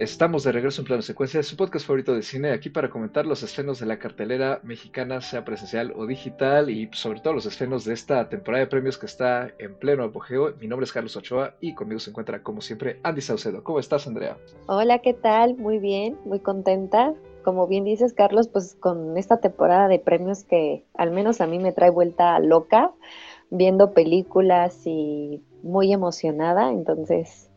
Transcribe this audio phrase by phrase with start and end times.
[0.00, 3.42] Estamos de regreso en plano secuencia, su podcast favorito de cine, aquí para comentar los
[3.42, 7.92] estrenos de la cartelera mexicana, sea presencial o digital, y sobre todo los estrenos de
[7.92, 10.54] esta temporada de premios que está en pleno apogeo.
[10.58, 13.62] Mi nombre es Carlos Ochoa y conmigo se encuentra, como siempre, Andy Saucedo.
[13.62, 14.38] ¿Cómo estás, Andrea?
[14.68, 15.58] Hola, ¿qué tal?
[15.58, 17.12] Muy bien, muy contenta.
[17.44, 21.58] Como bien dices, Carlos, pues con esta temporada de premios que al menos a mí
[21.58, 22.90] me trae vuelta loca,
[23.50, 27.49] viendo películas y muy emocionada, entonces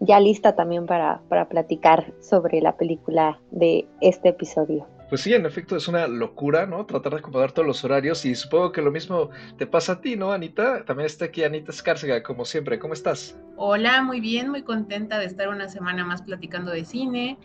[0.00, 4.86] ya lista también para, para platicar sobre la película de este episodio.
[5.08, 6.84] Pues sí, en efecto es una locura, ¿no?
[6.84, 10.16] Tratar de acomodar todos los horarios y supongo que lo mismo te pasa a ti,
[10.16, 10.84] ¿no, Anita?
[10.84, 12.80] También está aquí Anita Escárcega, como siempre.
[12.80, 13.38] ¿Cómo estás?
[13.56, 17.38] Hola, muy bien, muy contenta de estar una semana más platicando de cine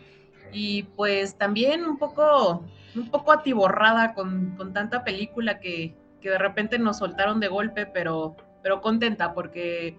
[0.52, 2.64] y pues también un poco,
[2.96, 7.86] un poco atiborrada con, con tanta película que, que de repente nos soltaron de golpe,
[7.86, 9.96] pero, pero contenta porque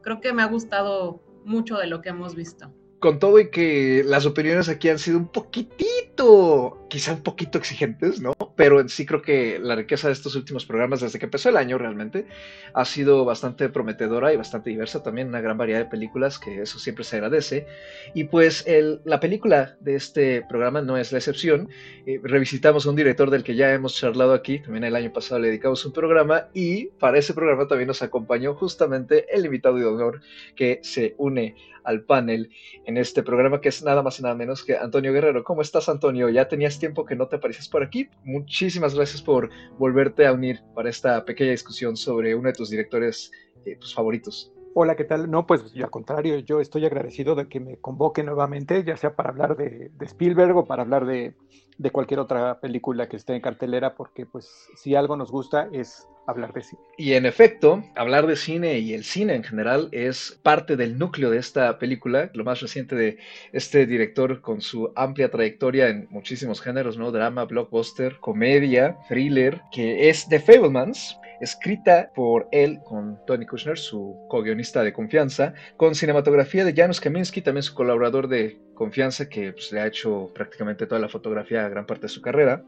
[0.00, 2.72] creo que me ha gustado mucho de lo que hemos visto.
[3.00, 8.18] Con todo y que las opiniones aquí han sido un poquitito, quizá un poquito exigentes,
[8.20, 8.32] ¿no?
[8.56, 11.58] Pero en sí creo que la riqueza de estos últimos programas, desde que empezó el
[11.58, 12.26] año realmente,
[12.72, 16.78] ha sido bastante prometedora y bastante diversa también, una gran variedad de películas, que eso
[16.78, 17.66] siempre se agradece.
[18.14, 18.64] Y pues
[19.04, 21.68] la película de este programa no es la excepción.
[22.06, 25.40] Eh, revisitamos a un director del que ya hemos charlado aquí, también el año pasado
[25.40, 29.84] le dedicamos un programa, y para ese programa también nos acompañó justamente el invitado de
[29.84, 30.20] honor
[30.56, 31.54] que se une
[31.84, 32.50] al panel
[32.86, 35.44] en este programa, que es nada más y nada menos que Antonio Guerrero.
[35.44, 36.28] ¿Cómo estás, Antonio?
[36.28, 38.08] Ya tenías tiempo que no te apareces por aquí.
[38.24, 43.30] Muchísimas gracias por volverte a unir para esta pequeña discusión sobre uno de tus directores
[43.64, 44.52] eh, tus favoritos.
[44.74, 45.30] Hola, ¿qué tal?
[45.30, 49.30] No, pues al contrario, yo estoy agradecido de que me convoque nuevamente, ya sea para
[49.30, 51.34] hablar de Spielberg o para hablar de,
[51.78, 56.08] de, cualquier otra película que esté en cartelera, porque pues si algo nos gusta es
[56.26, 56.82] hablar de cine.
[56.96, 61.30] Y en efecto, hablar de cine y el cine en general es parte del núcleo
[61.30, 63.18] de esta película, lo más reciente de
[63.52, 67.12] este director con su amplia trayectoria en muchísimos géneros, ¿no?
[67.12, 74.26] Drama, blockbuster, comedia, thriller, que es The Fablemans, escrita por él con Tony Kushner, su
[74.28, 79.72] co-guionista de confianza, con cinematografía de Janusz Kaminski, también su colaborador de confianza, que pues,
[79.72, 82.64] le ha hecho prácticamente toda la fotografía a gran parte de su carrera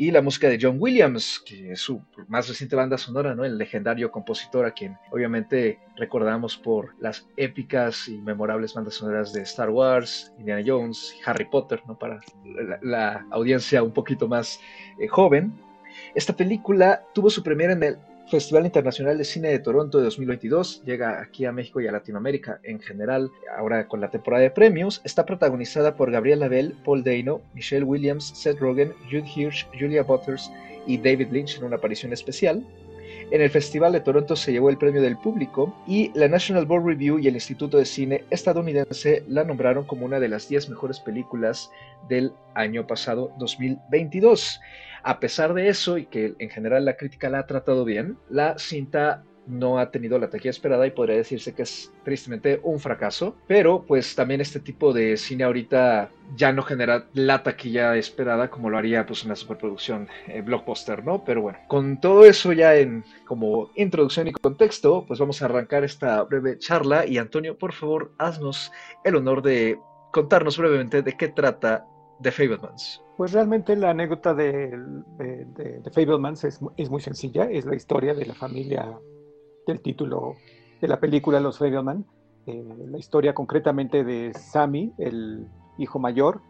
[0.00, 3.44] y la música de John Williams, que es su más reciente banda sonora, ¿no?
[3.44, 9.42] El legendario compositor a quien obviamente recordamos por las épicas y memorables bandas sonoras de
[9.42, 11.98] Star Wars, Indiana Jones, Harry Potter, ¿no?
[11.98, 12.20] Para
[12.80, 14.60] la, audiencia un poquito más
[15.00, 15.52] eh, joven.
[16.14, 17.98] Esta película tuvo su premiera en el
[18.30, 22.60] Festival Internacional de Cine de Toronto de 2022 llega aquí a México y a Latinoamérica
[22.62, 25.00] en general, ahora con la temporada de premios.
[25.04, 30.52] Está protagonizada por Gabriela Bell, Paul Dano, Michelle Williams, Seth Rogen, Jude Hirsch, Julia Butters
[30.86, 32.62] y David Lynch en una aparición especial.
[33.30, 36.84] En el Festival de Toronto se llevó el premio del público y la National Board
[36.84, 41.00] Review y el Instituto de Cine estadounidense la nombraron como una de las 10 mejores
[41.00, 41.70] películas
[42.10, 44.60] del año pasado 2022.
[45.08, 48.58] A pesar de eso, y que en general la crítica la ha tratado bien, la
[48.58, 53.34] cinta no ha tenido la taquilla esperada y podría decirse que es tristemente un fracaso,
[53.46, 58.68] pero pues también este tipo de cine ahorita ya no genera la taquilla esperada como
[58.68, 61.24] lo haría pues una superproducción eh, blockbuster, ¿no?
[61.24, 65.84] Pero bueno, con todo eso ya en como introducción y contexto, pues vamos a arrancar
[65.84, 68.72] esta breve charla y Antonio, por favor, haznos
[69.04, 69.78] el honor de
[70.12, 71.86] contarnos brevemente de qué trata
[72.22, 73.02] The Fablemans.
[73.16, 74.70] Pues realmente la anécdota de,
[75.18, 78.98] de, de, Fablemans es, es, muy sencilla, es la historia de la familia
[79.66, 80.34] del título
[80.80, 82.06] de la película Los Fableman,
[82.46, 86.40] eh, la historia concretamente de Sammy, el hijo mayor,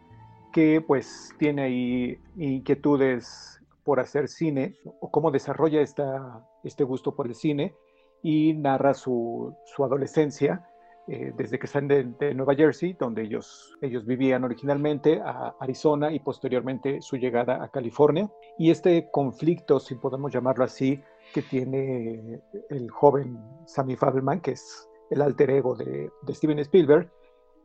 [0.53, 7.27] que pues tiene ahí inquietudes por hacer cine, o cómo desarrolla esta, este gusto por
[7.27, 7.75] el cine,
[8.21, 10.68] y narra su, su adolescencia
[11.11, 16.19] eh, desde que están de, Nueva Jersey, donde ellos, ellos vivían originalmente, a Arizona y
[16.19, 18.29] posteriormente su llegada a California.
[18.59, 21.01] Y este conflicto, si podemos llamarlo así,
[21.33, 27.09] que tiene el joven Sammy Fabelman, que es el alter ego de, de Steven Spielberg,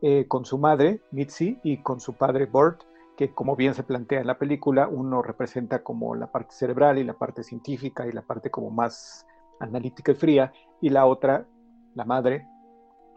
[0.01, 2.81] eh, con su madre, Mitzi, y con su padre, Burt,
[3.15, 7.03] que como bien se plantea en la película, uno representa como la parte cerebral y
[7.03, 9.25] la parte científica y la parte como más
[9.59, 10.51] analítica y fría,
[10.81, 11.47] y la otra,
[11.93, 12.45] la madre,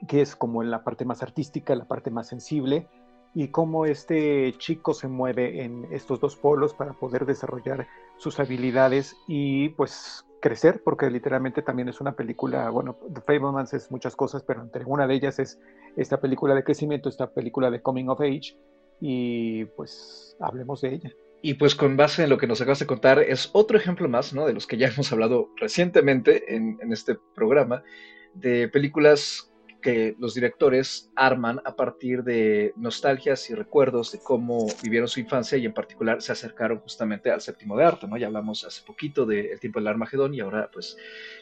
[0.06, 2.86] que es como en la parte más artística, la parte más sensible,
[3.34, 7.86] y cómo este chico se mueve en estos dos polos para poder desarrollar
[8.16, 13.90] sus habilidades y pues crecer, porque literalmente también es una película, bueno, The Fablemans es
[13.90, 15.58] muchas cosas, pero entre una de ellas es
[15.96, 18.56] esta película de crecimiento, esta película de Coming of Age,
[19.00, 21.12] y pues hablemos de ella.
[21.40, 24.32] Y pues con base en lo que nos acabas de contar, es otro ejemplo más,
[24.32, 24.46] ¿no?
[24.46, 27.82] De los que ya hemos hablado recientemente en, en este programa,
[28.34, 29.47] de películas
[30.19, 35.67] los directores arman a partir de nostalgias y recuerdos de cómo vivieron su infancia y
[35.67, 38.17] en particular se acercaron justamente al séptimo de arte, ¿no?
[38.17, 40.96] Ya hablamos hace poquito del tiempo del Armagedón y ahora pues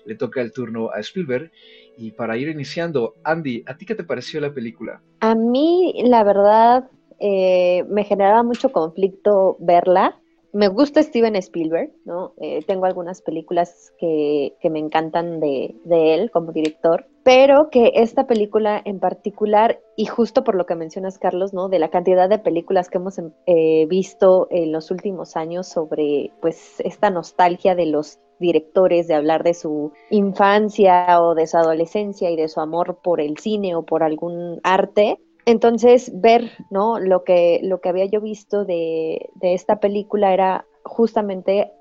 [0.04, 1.50] le toca el turno a Spielberg.
[1.98, 5.00] Y para ir iniciando, Andy, ¿a ti qué te pareció la película?
[5.20, 10.20] A mí, la verdad, eh, me generaba mucho conflicto verla
[10.56, 12.32] me gusta Steven Spielberg, ¿no?
[12.40, 18.80] Eh, tengo algunas películas que, me encantan de, él como director, pero que esta película
[18.84, 21.68] en particular, y justo por lo que mencionas, Carlos, ¿no?
[21.68, 26.78] De la cantidad de películas que hemos eh, visto en los últimos años sobre, pues,
[26.78, 32.36] esta nostalgia de los directores de hablar de su infancia o de su adolescencia y
[32.36, 37.00] de su amor por el cine o por algún arte, entonces, ver, ¿no?
[37.00, 41.72] Lo que, lo que había yo visto de, esta película era justamente,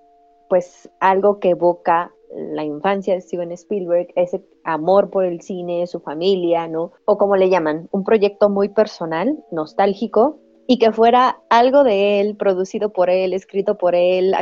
[0.50, 6.00] pues, algo que evoca la infancia de Steven Spielberg, ese amor por el cine, su
[6.00, 6.92] familia, ¿no?
[7.06, 12.36] O como le llaman, un proyecto muy personal, nostálgico, y que fuera algo de él,
[12.36, 14.34] producido por él, escrito por él,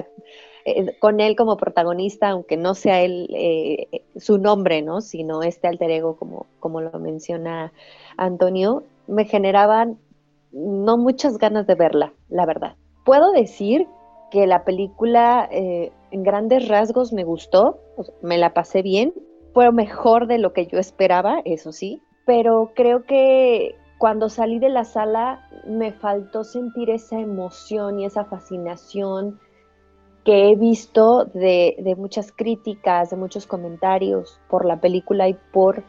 [0.65, 5.01] eh, con él como protagonista, aunque no sea él eh, su nombre, ¿no?
[5.01, 7.73] Sino este alter ego, como, como lo menciona
[8.17, 9.97] Antonio, me generaban
[10.51, 12.75] no muchas ganas de verla, la verdad.
[13.03, 13.87] Puedo decir
[14.33, 17.79] que la película eh, en grandes rasgos me gustó,
[18.23, 19.13] me la pasé bien,
[19.53, 24.69] fue mejor de lo que yo esperaba, eso sí, pero creo que cuando salí de
[24.69, 29.39] la sala me faltó sentir esa emoción y esa fascinación
[30.25, 35.83] que he visto de, de muchas críticas, de muchos comentarios por la película y por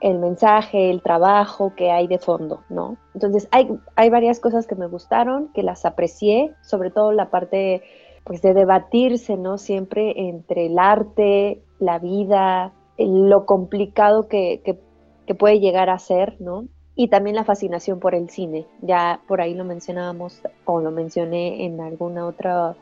[0.00, 2.96] el mensaje, el trabajo que hay de fondo, ¿no?
[3.14, 7.82] Entonces hay, hay varias cosas que me gustaron, que las aprecié, sobre todo la parte
[8.24, 9.58] pues de debatirse, ¿no?
[9.58, 14.78] Siempre entre el arte, la vida, lo complicado que, que,
[15.34, 16.64] puede llegar a ser, ¿no?
[16.96, 18.66] Y también la fascinación por el cine.
[18.82, 22.74] Ya por ahí lo mencionábamos o lo mencioné en alguna otra,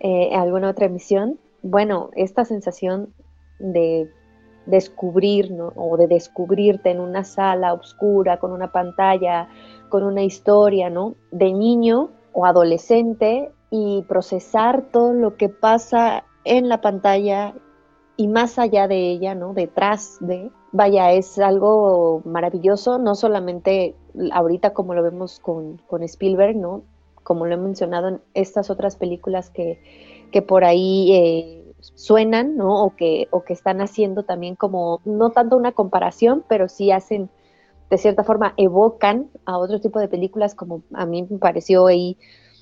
[0.00, 1.38] eh, alguna otra emisión.
[1.62, 3.12] Bueno, esta sensación
[3.58, 4.08] de
[4.66, 9.48] descubrir o de descubrirte en una sala oscura con una pantalla,
[9.88, 11.14] con una historia, ¿no?
[11.30, 17.54] De niño o adolescente y procesar todo lo que pasa en la pantalla
[18.16, 19.54] y más allá de ella, ¿no?
[19.54, 23.96] Detrás de, vaya, es algo maravilloso, no solamente
[24.32, 26.82] ahorita como lo vemos con, con Spielberg, ¿no?
[27.22, 29.80] Como lo he mencionado en estas otras películas que,
[30.30, 31.63] que por ahí eh,
[31.94, 32.84] suenan, ¿no?
[32.84, 37.30] O que, o que están haciendo también como, no tanto una comparación, pero sí hacen,
[37.90, 42.16] de cierta forma, evocan a otro tipo de películas, como a mí me pareció ahí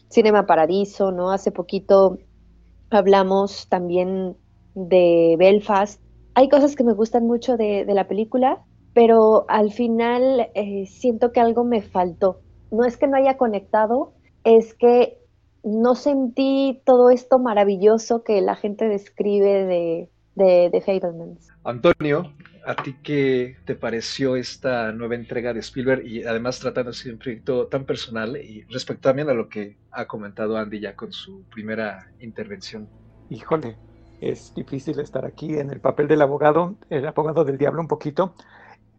[0.08, 1.30] Cinema Paradiso, ¿no?
[1.30, 2.18] Hace poquito
[2.90, 4.36] hablamos también
[4.74, 6.00] de Belfast.
[6.34, 8.62] Hay cosas que me gustan mucho de, la película,
[8.94, 12.40] pero al final eh, siento que algo me faltó.
[12.70, 14.12] No es que no haya conectado,
[14.44, 15.18] es que
[15.64, 22.32] no sentí todo esto maravilloso que la gente describe de, de, de Antonio,
[22.66, 27.18] ¿a ti qué te pareció esta nueva entrega de Spielberg y además tratando de un
[27.18, 31.44] proyecto tan personal y respecto también a lo que ha comentado Andy ya con su
[31.44, 32.88] primera intervención?
[33.30, 33.76] Híjole,
[34.20, 38.34] es difícil estar aquí en el papel del abogado, el abogado del diablo un poquito.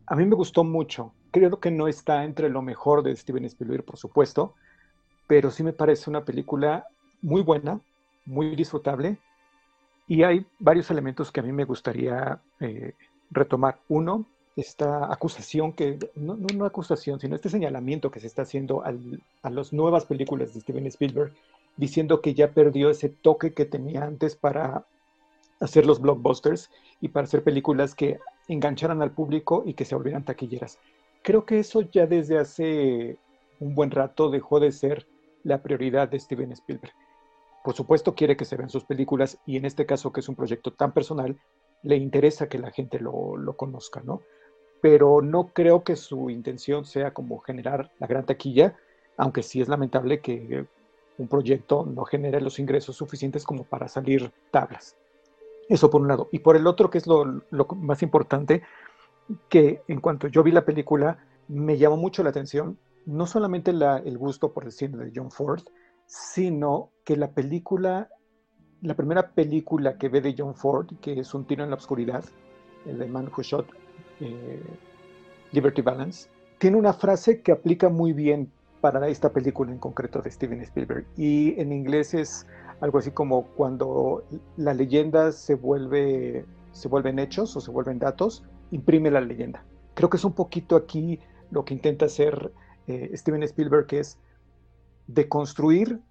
[0.05, 1.13] A mí me gustó mucho.
[1.31, 4.55] Creo que no está entre lo mejor de Steven Spielberg, por supuesto,
[5.27, 6.85] pero sí me parece una película
[7.21, 7.79] muy buena,
[8.25, 9.17] muy disfrutable,
[10.07, 12.93] y hay varios elementos que a mí me gustaría eh,
[13.31, 13.79] retomar.
[13.87, 14.25] Uno,
[14.55, 19.73] esta acusación que, no, no, acusación, sino este señalamiento que se está haciendo a las
[19.73, 21.33] nuevas películas de Steven Spielberg,
[21.77, 24.85] diciendo que ya perdió ese toque que tenía antes para
[25.59, 26.69] hacer los blockbusters
[27.01, 30.77] y para hacer películas que engancharan al público y que se volvieran taquilleras.
[31.23, 33.17] Creo que eso ya desde hace
[33.59, 35.07] un buen rato dejó de ser
[35.43, 36.93] la prioridad de Steven Spielberg.
[37.63, 40.35] Por supuesto quiere que se vean sus películas y en este caso que es un
[40.35, 41.37] proyecto tan personal,
[41.81, 44.21] le interesa que la gente lo, conozca, ¿no?
[44.81, 48.75] Pero no creo que su intención sea como generar la gran taquilla,
[49.17, 50.65] aunque sí es lamentable que
[51.17, 54.97] un proyecto no genere los ingresos suficientes como para salir tablas.
[55.69, 56.27] Eso por un lado.
[56.31, 58.63] Y por el otro, que es lo, lo más importante,
[59.47, 64.17] que en cuanto yo vi la película, me llamó mucho la atención no solamente el
[64.17, 65.61] gusto por el cine de John Ford,
[66.05, 68.09] sino que la película,
[68.81, 72.23] la primera película que ve de John Ford, que es Un tiro en la oscuridad,
[72.85, 73.67] el de Man Who Shot
[74.19, 74.61] eh,
[75.51, 80.29] Liberty Balance, tiene una frase que aplica muy bien para esta película en concreto de
[80.29, 81.05] Steven Spielberg.
[81.15, 82.45] Y en inglés es
[82.81, 84.23] algo así como cuando
[84.57, 89.63] la leyenda se vuelve se vuelven hechos o se vuelven datos, imprime la leyenda.
[89.93, 91.19] creo que es un poquito aquí
[91.51, 92.51] lo que intenta hacer
[92.87, 94.17] eh, Steven Spielberg, que es
[95.07, 96.01] deconstruir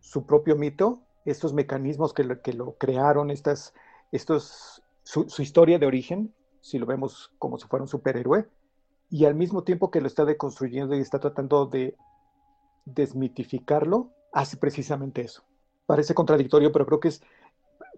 [0.00, 3.74] su propio mito, estos mecanismos que lo, crearon, estas,
[4.12, 8.48] estos, su, historia de origen, si lo vemos como si fuera un superhéroe,
[9.10, 11.96] y al mismo tiempo que lo está deconstruyendo y está tratando de
[12.84, 15.42] desmitificarlo, hace precisamente eso.
[15.86, 17.22] Parece contradictorio, pero creo que es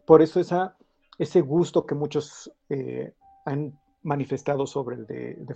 [0.06, 0.76] por eso esa,
[1.18, 3.12] ese gusto que muchos eh,
[3.44, 5.54] han manifestado sobre el de, de,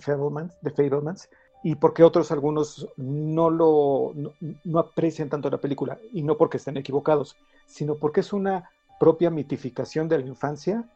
[0.61, 1.29] de Fablemans,
[1.67, 4.13] y porque otros algunos no lo
[4.63, 8.69] no, aprecian tanto la película y no porque estén equivocados, sino porque es una
[9.01, 10.89] propia mitificación de la infancia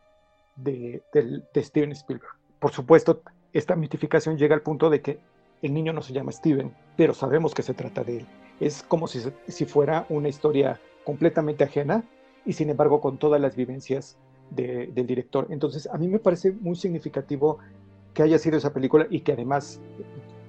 [0.55, 2.31] de, de, Steven Spielberg.
[2.57, 5.19] Por supuesto, esta mitificación llega al punto de que
[5.61, 8.27] el niño no se llama Steven, pero sabemos que se trata de él.
[8.61, 12.05] Es como si, si fuera una historia completamente ajena
[12.45, 14.17] y sin embargo con todas las vivencias
[14.51, 15.47] del director.
[15.49, 17.59] Entonces, a mí me parece muy significativo
[18.13, 19.79] que haya sido esa película y que además,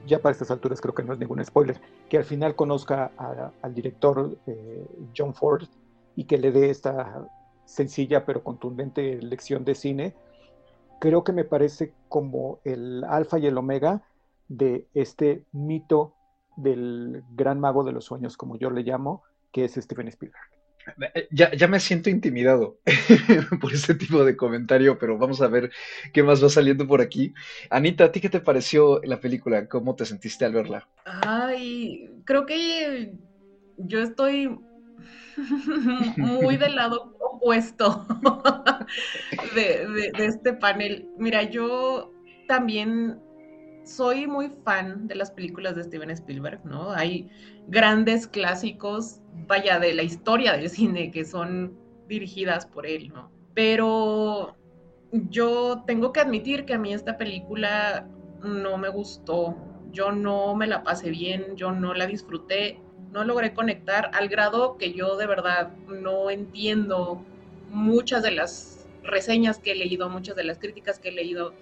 [0.07, 3.13] ya para estas alturas creo que no es ningún spoiler, que al final conozca
[3.63, 5.65] al director eh, John Ford
[6.17, 7.27] y que le dé esta
[7.65, 10.15] sencilla pero contundente lección de cine,
[11.01, 14.03] creo que me parece como el alfa y el omega
[14.49, 16.15] de este mito
[16.57, 20.52] del gran mago de los sueños, como yo le llamo, que es Steven Spielberg.
[21.15, 22.79] Eh, ya, ya, me siento intimidado
[23.61, 25.71] por este tipo de comentario, pero vamos a ver
[26.13, 27.33] qué más va saliendo por aquí.
[27.71, 29.67] Anita, ¿a ti qué te pareció la película?
[29.69, 30.89] ¿Cómo te sentiste al verla?
[31.05, 33.13] Ay, creo que
[33.77, 34.59] yo estoy
[36.17, 38.07] muy del lado opuesto
[39.55, 41.09] de, de este panel.
[41.19, 42.13] Mira, yo
[42.47, 43.21] también
[43.85, 46.93] soy muy fan de las películas de Steven Spielberg, ¿no?
[46.93, 47.29] Hay
[47.69, 51.77] grandes clásicos, vaya, de la historia del cine que son
[52.09, 53.31] dirigidas por él, ¿no?
[53.55, 54.57] Pero
[55.13, 58.07] yo tengo que admitir que a mí esta película
[58.43, 59.57] no me gustó,
[59.93, 62.81] yo no me la pasé bien, yo no la disfruté,
[63.13, 67.23] no logré conectar al grado que yo de verdad no entiendo
[67.69, 71.53] muchas de las reseñas que he leído, muchas de las críticas que he leído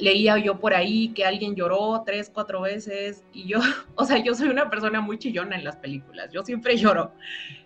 [0.00, 3.58] leía yo por ahí que alguien lloró tres, cuatro veces y yo,
[3.94, 7.12] o sea, yo soy una persona muy chillona en las películas, yo siempre lloro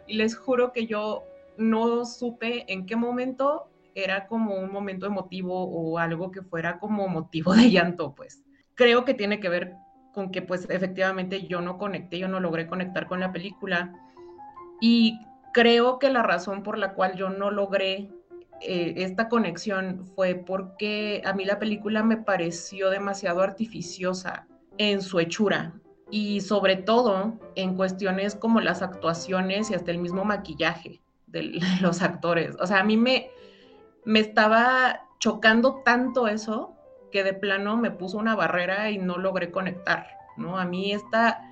[0.07, 1.25] y les juro que yo
[1.57, 7.09] no supe en qué momento era como un momento emotivo o algo que fuera como
[7.09, 8.43] motivo de llanto, pues.
[8.75, 9.75] Creo que tiene que ver
[10.15, 13.93] con que pues efectivamente yo no conecté, yo no logré conectar con la película
[14.81, 15.21] y
[15.53, 18.11] creo que la razón por la cual yo no logré
[18.63, 24.47] eh, esta conexión fue porque a mí la película me pareció demasiado artificiosa
[24.79, 25.75] en su hechura
[26.11, 32.03] y sobre todo en cuestiones como las actuaciones y hasta el mismo maquillaje de los
[32.03, 32.57] actores.
[32.61, 33.31] O sea, a mí me,
[34.05, 36.77] me estaba chocando tanto eso
[37.11, 40.59] que de plano me puso una barrera y no logré conectar, ¿no?
[40.59, 41.43] A mí esta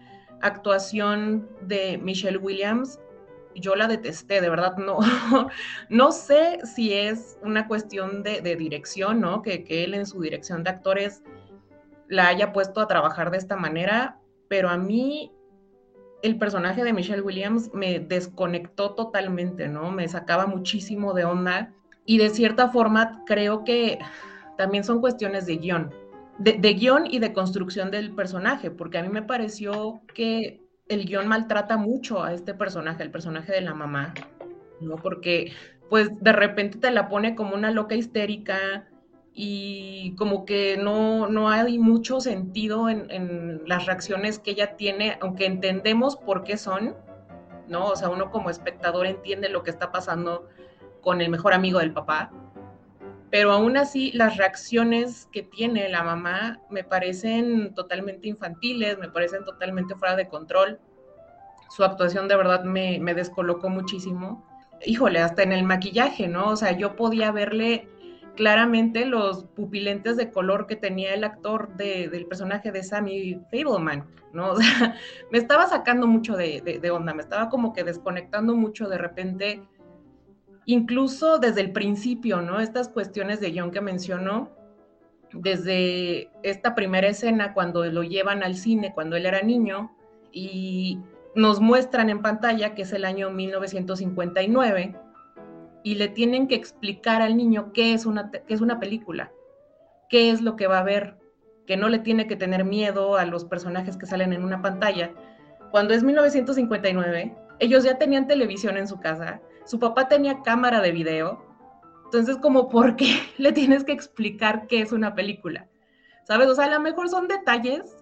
[0.41, 2.99] actuación de Michelle Williams
[3.55, 4.99] yo la detesté, de verdad, no,
[5.89, 9.43] no sé si es una cuestión de, dirección, ¿no?
[9.43, 11.23] Que, que, él en su dirección de actores
[12.09, 15.33] la haya puesto a trabajar de esta manera, pero a mí
[16.23, 19.91] el personaje de Michelle Williams me desconectó totalmente, ¿no?
[19.91, 21.73] Me sacaba muchísimo de onda
[22.05, 23.99] y de cierta forma creo que
[24.59, 25.95] también son cuestiones de guion,
[26.39, 30.61] de, de guion y de construcción del personaje, porque a mí me pareció que
[30.91, 34.13] el guion maltrata mucho a este personaje, el personaje de la mamá,
[34.81, 34.97] ¿no?
[34.97, 35.53] Porque
[35.89, 38.89] pues de repente te la pone como una loca histérica
[39.33, 45.47] y como que no, no hay mucho sentido en, las reacciones que ella tiene, aunque
[45.47, 46.97] entendemos por qué son,
[47.69, 47.87] ¿no?
[47.87, 50.49] O sea, uno como espectador entiende lo que está pasando
[51.01, 52.33] con el mejor amigo del papá,
[53.31, 59.45] pero aún así las reacciones que tiene la mamá me parecen totalmente infantiles, me parecen
[59.45, 60.81] totalmente fuera de control.
[61.71, 64.45] Su actuación de verdad me, me descolocó muchísimo.
[64.85, 66.49] Híjole, hasta en el maquillaje, ¿no?
[66.49, 67.89] O sea, yo podía verle
[68.35, 74.53] claramente los pupilentes de color que tenía el actor del personaje de Sammy Fableman, ¿no?
[74.53, 74.97] O sea,
[75.31, 79.63] me estaba sacando mucho de, de onda, me estaba como que desconectando mucho de repente
[80.65, 82.61] incluso desde el principio, ¿no?
[82.61, 84.51] Estas cuestiones de guion que mencionó,
[85.33, 89.95] desde esta primera escena cuando lo llevan al cine, cuando él era niño,
[90.33, 90.99] y
[91.35, 94.97] nos muestran en pantalla que es el año 1959,
[95.83, 99.33] y le tienen que explicar al niño qué es una, qué es una película,
[100.09, 101.17] qué es lo que va a ver,
[101.67, 105.13] que no le tiene que tener miedo a los personajes que salen en una pantalla.
[105.71, 110.93] Cuando es 1959, ellos ya tenían televisión en su casa, su papá tenía cámara de
[110.93, 111.45] video,
[112.05, 115.71] entonces como, ¿por qué le tienes que explicar qué es una película?
[116.31, 116.47] ¿sabes?
[116.47, 117.97] O sea, a lo mejor son detalles,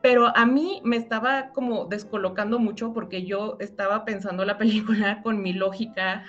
[0.00, 5.42] pero a mí me estaba como descolocando mucho porque yo estaba pensando la película con
[5.42, 6.24] mi lógica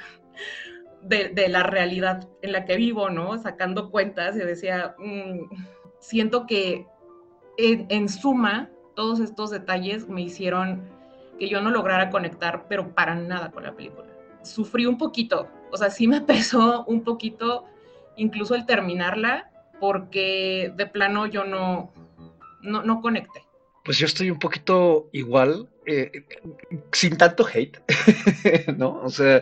[1.03, 3.37] de, la realidad en la que vivo, ¿no?
[3.37, 5.41] Sacando cuentas y decía, mm,
[5.99, 6.87] siento que
[7.57, 10.81] en, suma todos estos detalles me hicieron
[11.37, 14.07] que yo no lograra conectar, pero para nada con la película.
[14.43, 17.65] Sufrí un poquito, o sea, sí me pesó un poquito
[18.15, 21.91] incluso el terminarla, porque de plano yo no,
[22.61, 23.43] no, no conecté.
[23.83, 26.11] Pues yo estoy un poquito igual, eh,
[26.91, 27.81] sin tanto hate,
[28.77, 29.01] ¿no?
[29.03, 29.41] O sea,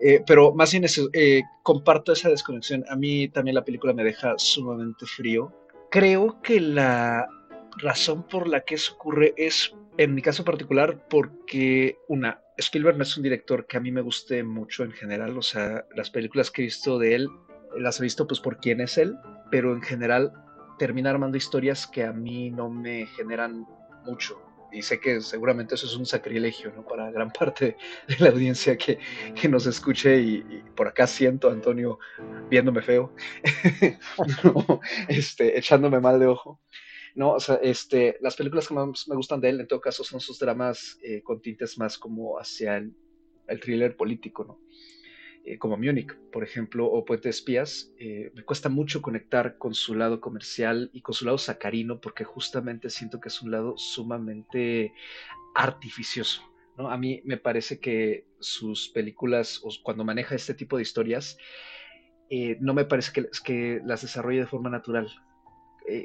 [0.00, 2.84] eh, pero más bien eso, eh, comparto esa desconexión.
[2.88, 5.52] A mí también la película me deja sumamente frío.
[5.90, 7.26] Creo que la
[7.78, 13.02] razón por la que eso ocurre es, en mi caso particular, porque una, Spielberg no
[13.02, 16.50] es un director que a mí me guste mucho en general, o sea, las películas
[16.50, 17.28] que he visto de él
[17.76, 19.16] las he visto pues por quién es él,
[19.50, 20.32] pero en general
[20.78, 23.66] termina armando historias que a mí no me generan
[24.04, 24.40] mucho.
[24.72, 26.84] Y sé que seguramente eso es un sacrilegio ¿no?
[26.84, 27.76] para gran parte
[28.08, 28.98] de la audiencia que,
[29.40, 31.98] que nos escuche y, por acá siento Antonio
[32.50, 33.14] viéndome feo,
[35.08, 36.60] este, echándome mal de ojo.
[37.14, 40.02] No, o sea, este, las películas que más me gustan de él, en todo caso,
[40.02, 42.92] son sus dramas eh, con tintes más como hacia el,
[43.46, 44.58] el thriller político, ¿no?
[45.44, 49.74] Eh, como Múnich, por ejemplo, o Puente de Espías, eh, me cuesta mucho conectar con
[49.74, 53.76] su lado comercial y con su lado sacarino, porque justamente siento que es un lado
[53.76, 54.92] sumamente
[55.54, 56.42] artificioso.
[56.78, 56.90] ¿no?
[56.90, 61.36] A mí me parece que sus películas, o cuando maneja este tipo de historias,
[62.58, 65.08] no me parece que, que, las desarrolle de forma natural.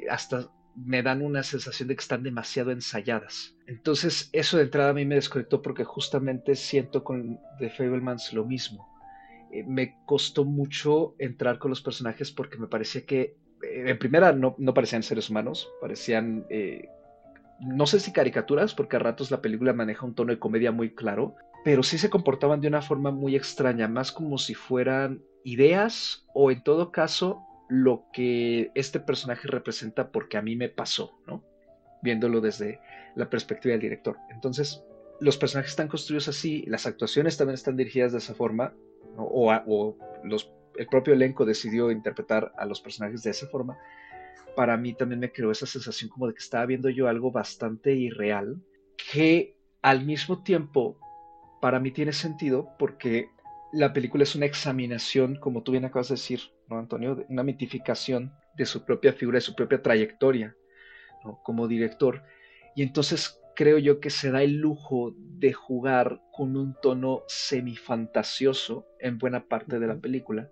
[0.08, 3.54] hasta me dan una sensación de que están demasiado ensayadas.
[3.66, 8.44] Entonces, eso de entrada a mí me desconectó porque justamente siento con The Fablemans lo
[8.44, 8.88] mismo.
[9.52, 14.32] Eh, me costó mucho entrar con los personajes porque me parecía que, eh, en primera,
[14.32, 16.88] no, no, parecían seres humanos, parecían, eh,
[17.60, 20.94] no sé si caricaturas, porque a ratos la película maneja un tono de comedia muy
[20.94, 26.24] claro, pero sí se comportaban de una forma muy extraña, más como si fueran ideas
[26.32, 31.44] o en todo caso lo que este personaje representa porque a mí me pasó, ¿no?
[32.02, 32.80] Viéndolo desde
[33.14, 34.16] la perspectiva del director.
[34.30, 34.82] Entonces,
[35.20, 38.74] los personajes están construidos así, las actuaciones también están dirigidas de esa forma,
[39.16, 39.96] o,
[40.76, 43.78] el propio elenco decidió interpretar a los personajes de esa forma.
[44.56, 47.92] Para mí también me creó esa sensación como de que estaba viendo yo algo bastante
[47.92, 48.60] irreal,
[49.12, 50.98] que al mismo tiempo
[51.60, 53.28] para mí tiene sentido porque
[53.72, 57.24] la película es una examinación, como tú bien acabas de decir, ¿no, Antonio?
[57.28, 60.56] Una mitificación de su propia figura, de su propia trayectoria
[61.42, 62.22] como director.
[62.74, 68.86] Y entonces creo yo que se da el lujo de jugar con un tono semifantasioso
[68.98, 70.48] en buena parte de la película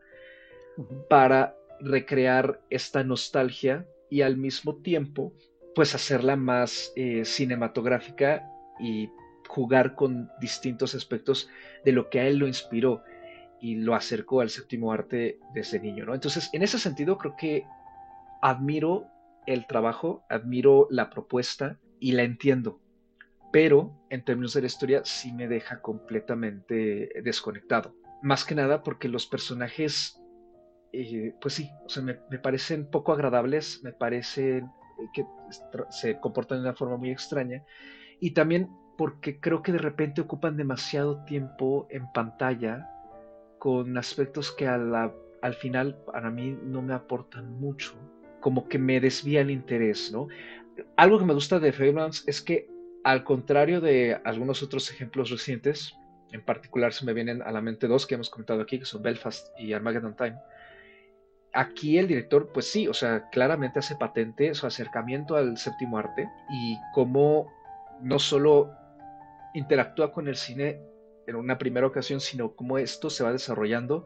[1.09, 5.33] para recrear esta nostalgia y al mismo tiempo
[5.75, 8.45] pues hacerla más eh, cinematográfica
[8.81, 9.09] y
[9.49, 11.49] jugar con distintos aspectos
[11.85, 13.03] de lo que a él lo inspiró
[13.61, 16.15] y lo acercó al séptimo arte desde niño, ¿no?
[16.15, 17.65] Entonces, en ese sentido, creo que
[18.41, 19.07] admiro
[19.47, 22.81] el trabajo, admiro la propuesta y la entiendo,
[23.53, 27.95] pero en términos de la historia sí me deja completamente desconectado.
[28.23, 30.21] Más que nada porque los personajes,
[30.93, 35.25] eh, pues sí, o sea, me, parecen poco agradables, me parecen eh, que
[35.91, 37.65] se comportan de una forma muy extraña
[38.21, 42.91] y también porque creo que de repente ocupan demasiado tiempo en pantalla
[43.61, 47.95] con aspectos que al final para mí no me aportan mucho,
[48.41, 50.27] como que me desvía el interés, ¿no?
[50.97, 52.69] Algo que me gusta de Fablemans es que
[53.05, 55.97] al contrario de algunos otros ejemplos recientes,
[56.33, 59.03] en particular se me vienen a la mente dos que hemos comentado aquí, que son
[59.03, 60.39] Belfast y Armageddon Time,
[61.53, 66.29] aquí el director, pues sí, o sea, claramente hace patente su acercamiento al séptimo arte
[66.51, 67.47] y cómo
[68.01, 68.78] no solo
[69.59, 70.81] interactúa con el cine
[71.27, 74.05] en una primera ocasión, sino cómo esto se va desarrollando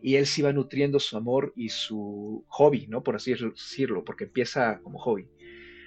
[0.00, 3.02] y él se va nutriendo su amor y su hobby, ¿no?
[3.02, 5.28] Por así decirlo, porque empieza como hobby.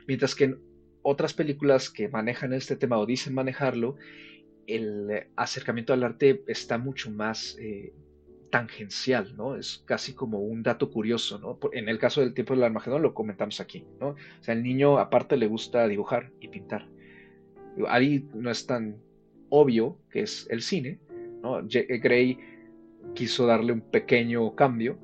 [0.08, 0.60] Mientras que en
[1.02, 3.96] otras películas que manejan este tema o dicen manejarlo,
[4.68, 7.94] el acercamiento al arte está mucho más eh,
[8.50, 9.56] tangencial, ¿no?
[9.56, 11.60] Es casi como un dato curioso, ¿no?
[11.74, 14.10] En el caso del tiempo del Armagedón lo comentamos aquí, ¿no?
[14.10, 16.88] O sea, el niño aparte le gusta dibujar y pintar.
[17.88, 18.98] Ahí no es tan
[19.50, 21.00] obvio que es el cine,
[21.42, 21.60] ¿no?
[21.60, 22.38] Eh, Gray
[23.14, 24.98] quiso darle un pequeño cambio.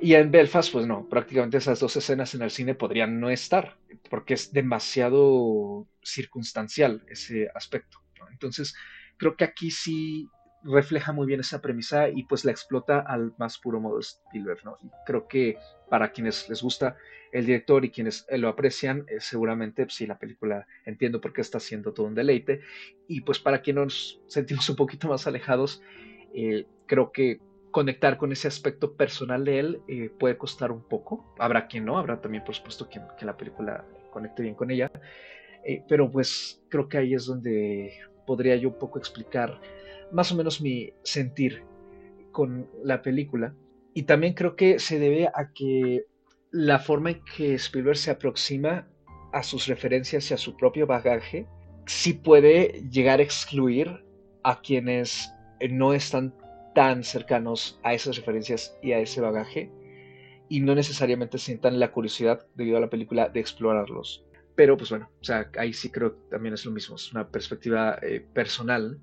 [0.00, 3.76] Y en Belfast, pues no, prácticamente esas dos escenas en el cine podrían no estar,
[4.08, 7.98] porque es demasiado circunstancial ese aspecto.
[8.32, 8.74] Entonces,
[9.18, 10.28] creo que aquí sí
[10.62, 14.76] refleja muy bien esa premisa y pues la explota al más puro modo Spielberg, ¿no?
[14.82, 15.58] Y creo que
[15.90, 16.96] para quienes les gusta
[17.32, 21.42] el director y quienes lo aprecian, eh, seguramente pues, sí, la película entiendo por qué
[21.42, 22.60] está siendo todo un deleite.
[23.06, 25.82] Y pues para quienes nos sentimos un poquito más alejados,
[26.32, 31.34] eh, creo que conectar con ese aspecto personal de él eh, puede costar un poco.
[31.38, 34.90] Habrá quien no, habrá también por supuesto quien, que la película conecte bien con ella.
[35.88, 37.92] pero pues creo que ahí es donde
[38.26, 39.60] podría yo un poco explicar
[40.12, 41.62] más o menos mi sentir
[42.32, 43.54] con la película.
[43.94, 46.04] Y también creo que se debe a que
[46.50, 48.88] la forma en que Spielberg se aproxima
[49.32, 51.46] a sus referencias y a su propio bagaje,
[51.86, 54.04] sí puede llegar a excluir
[54.42, 55.32] a quienes
[55.70, 56.34] no están
[56.74, 59.70] tan cercanos a esas referencias y a ese bagaje
[60.48, 64.24] y no necesariamente sientan la curiosidad debido a la película de explorarlos.
[64.56, 67.28] Pero pues bueno, o sea, ahí sí creo que también es lo mismo, es una
[67.28, 69.00] perspectiva eh, personal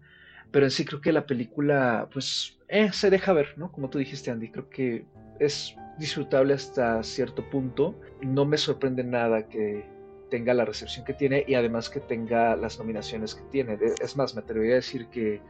[0.51, 3.71] pero en sí creo que la película, pues, eh, se deja ver, ¿no?
[3.71, 5.05] Como tú dijiste, Andy, creo que
[5.39, 7.99] es disfrutable hasta cierto punto.
[8.21, 9.85] No me sorprende nada que
[10.29, 13.77] tenga la recepción que tiene y además que tenga las nominaciones que tiene.
[14.01, 15.41] Es más, me atrevería a decir que,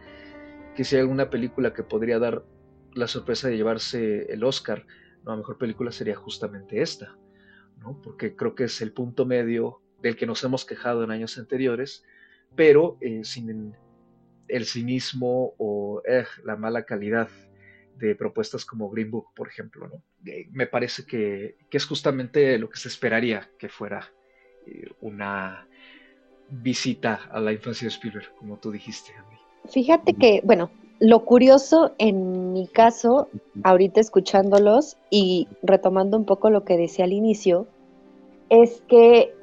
[0.76, 2.44] que si hay alguna película que podría dar
[2.94, 4.86] la sorpresa de llevarse el Oscar,
[5.26, 7.18] la mejor película sería justamente esta,
[7.80, 8.00] ¿no?
[8.02, 12.04] Porque creo que es el punto medio del que nos hemos quejado en años anteriores,
[12.56, 13.76] pero eh, sin
[14.48, 17.30] el cinismo o eh, la mala calidad
[17.98, 19.88] de propuestas como Green Book, por ejemplo.
[19.88, 20.02] ¿no?
[20.26, 24.12] Eh, me parece que, es justamente lo que se esperaría que fuera
[24.66, 25.68] eh, una
[26.50, 29.12] visita a la infancia de Spielberg, como tú dijiste.
[29.66, 33.30] Fíjate que, bueno, lo curioso en mi caso,
[33.64, 37.68] ahorita escuchándolos y retomando un poco lo que decía al inicio,
[38.50, 39.34] es que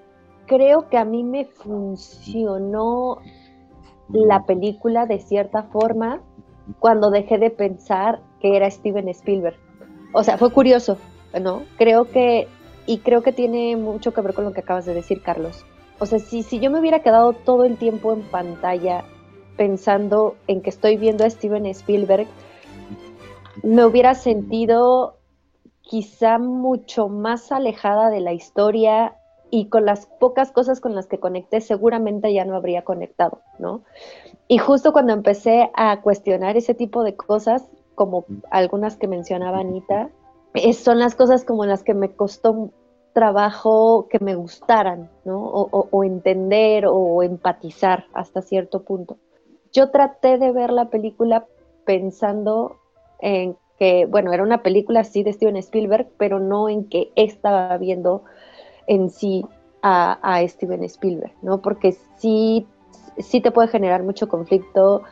[0.47, 3.21] creo que a mí me funcionó
[4.09, 6.21] la película de cierta forma
[6.79, 9.57] cuando dejé de pensar que era Steven Spielberg.
[10.13, 10.99] O sea, fue curioso,
[11.41, 11.63] ¿no?
[11.77, 12.49] Creo que,
[12.87, 15.65] y creo que tiene mucho que ver con lo que acabas de decir, Carlos.
[15.99, 19.05] O sea, si, si yo me hubiera quedado todo el tiempo en pantalla
[19.57, 22.27] pensando en que estoy viendo a Steven Spielberg,
[23.63, 25.19] me hubiera sentido
[25.81, 29.17] quizá mucho más alejada de la historia
[29.55, 33.83] y con las pocas cosas con las que conecté seguramente ya no habría conectado, ¿no?
[34.49, 40.11] Y justo cuando empecé a cuestionar ese tipo de cosas, como algunas que mencionaba Anita,
[40.73, 42.73] son las cosas como las que me costó
[43.13, 45.39] trabajo que me gustaran, ¿no?
[45.45, 49.19] O, o, entender o empatizar hasta cierto punto.
[49.73, 51.47] Yo traté de ver la película
[51.85, 52.75] pensando
[53.21, 57.79] en que, bueno, era una película así de Steven Spielberg, pero no en que estaba
[57.79, 58.25] viendo
[58.87, 59.45] en sí
[59.83, 61.61] a, Steven Spielberg, ¿no?
[61.61, 62.67] Porque sí,
[63.19, 65.03] sí te puede generar mucho conflicto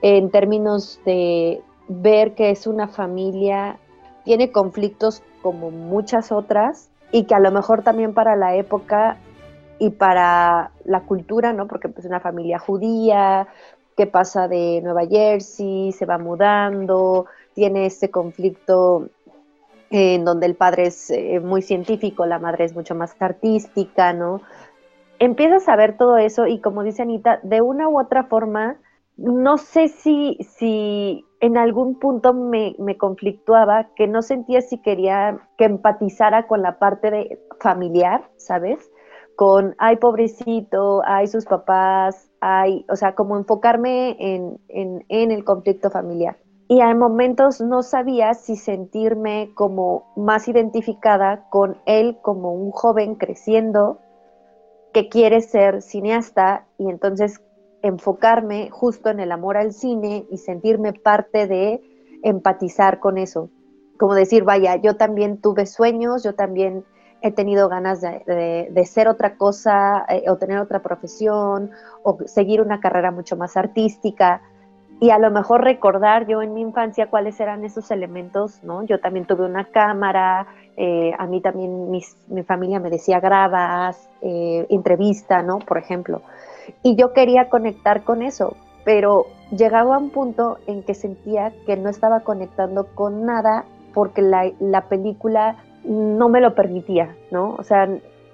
[0.00, 3.78] en términos de ver que es una familia,
[4.24, 9.18] tiene conflictos como muchas otras y que a lo mejor también para la época
[9.78, 11.66] y para la cultura, ¿no?
[11.66, 13.48] Porque es pues, una familia judía
[13.96, 19.08] que pasa de Nueva Jersey, se va mudando, tiene este conflicto
[19.90, 24.42] en donde el padre es eh, muy científico, la madre es mucho más artística, ¿no?
[25.18, 28.76] Empiezas a ver todo eso y como dice Anita, de una u otra forma,
[29.16, 35.40] no sé si, si en algún punto me, me conflictuaba, que no sentía si quería
[35.56, 38.90] que empatizara con la parte de familiar, ¿sabes?
[39.34, 45.44] Con, ay, pobrecito, ay, sus papás, ay, o sea, como enfocarme en, en, en el
[45.44, 46.36] conflicto familiar
[46.68, 53.14] y a momentos no sabía si sentirme como más identificada con él como un joven
[53.14, 54.00] creciendo
[54.92, 57.40] que quiere ser cineasta y entonces
[57.80, 61.80] enfocarme justo en el amor al cine y sentirme parte de
[62.22, 63.48] empatizar con eso.
[63.98, 66.84] Como decir, vaya, yo también tuve sueños, yo también
[67.22, 71.70] he tenido ganas de, ser otra cosa eh, o tener otra profesión
[72.02, 74.42] o seguir una carrera mucho más artística
[75.00, 78.82] y a lo mejor recordar yo en mi infancia cuáles eran esos elementos, ¿no?
[78.82, 84.66] Yo también tuve una cámara, eh, a mí también mi familia me decía grabas, eh,
[84.70, 85.60] entrevista, ¿no?
[85.60, 86.22] Por ejemplo.
[86.82, 91.76] Y yo quería conectar con eso, pero llegaba a un punto en que sentía que
[91.76, 97.54] no estaba conectando con nada porque la, la película no me lo permitía, ¿no?
[97.56, 97.88] O sea,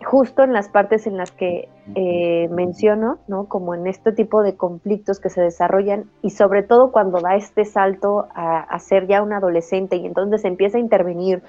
[0.05, 3.47] justo en las partes en las que eh, menciono, ¿no?
[3.47, 7.64] Como en este tipo de conflictos que se desarrollan y sobre todo cuando da este
[7.64, 11.43] salto a, ser ya un adolescente y entonces empieza a intervenir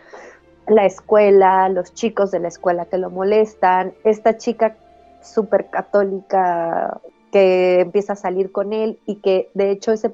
[0.67, 4.77] la escuela, los chicos de la escuela que lo molestan, esta chica
[5.21, 10.13] súper católica que empieza a salir con él y que de hecho ese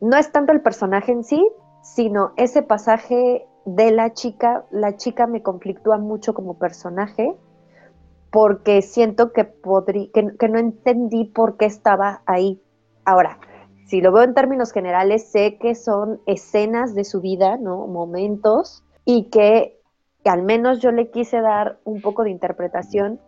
[0.00, 1.46] no es tanto el personaje en sí,
[1.82, 4.64] sino ese pasaje de la chica.
[4.70, 7.36] La chica me conflictúa mucho como personaje
[8.30, 9.52] porque siento que,
[10.12, 12.62] que, que no entendí por qué estaba ahí.
[13.04, 13.38] Ahora,
[13.92, 17.86] si lo veo en términos generales, sé que son escenas de su vida, ¿no?
[17.86, 19.78] Momentos, y que,
[20.24, 23.20] al menos yo le quise dar un poco de interpretación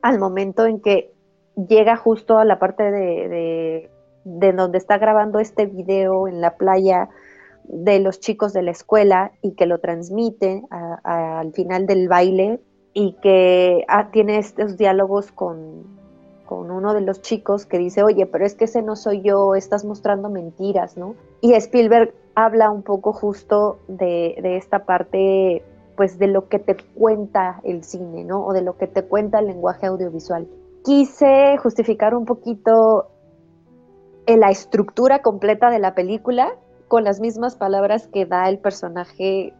[0.00, 1.12] al momento en que
[1.56, 3.90] llega justo a la parte de,
[4.24, 7.10] de, donde está grabando este video en la playa
[7.68, 12.60] de los chicos de la escuela y que lo transmite al final del baile
[12.92, 15.84] y que ah, tiene estos diálogos con,
[16.46, 19.54] con uno de los chicos que dice, oye, pero es que ese no soy yo,
[19.54, 21.14] estás mostrando mentiras, ¿no?
[21.40, 25.62] Y Spielberg habla un poco justo de, de, esta parte,
[25.96, 28.46] pues de lo que te cuenta el cine, ¿no?
[28.46, 30.48] O de lo que te cuenta el lenguaje audiovisual.
[30.84, 33.08] Quise justificar un poquito
[34.26, 36.54] la estructura completa de la película
[36.88, 39.52] con las mismas palabras que da el personaje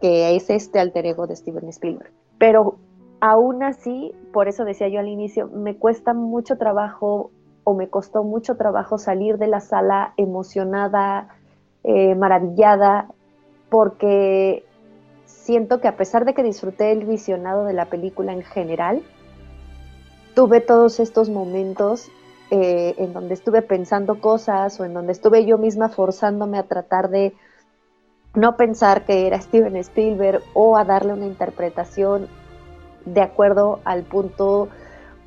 [0.00, 2.12] que es este alter ego de Steven Spielberg.
[2.38, 2.76] Pero
[3.20, 7.30] aún así, por eso decía yo al inicio, me cuesta mucho trabajo
[7.64, 11.28] o me costó mucho trabajo salir de la sala emocionada,
[11.82, 13.08] eh, maravillada,
[13.70, 14.64] porque
[15.24, 19.02] siento que a pesar de que disfruté el visionado de la película en general,
[20.34, 22.10] tuve todos estos momentos
[22.50, 27.10] eh, en donde estuve pensando cosas o en donde estuve yo misma forzándome a tratar
[27.10, 27.34] de
[28.34, 32.28] no pensar que era Steven Spielberg o a darle una interpretación
[33.04, 34.68] de acuerdo al punto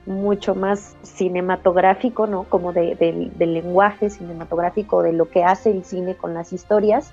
[0.05, 2.43] mucho más cinematográfico, ¿no?
[2.43, 2.95] Como de,
[3.35, 7.11] del lenguaje cinematográfico, de lo que hace el cine con las historias.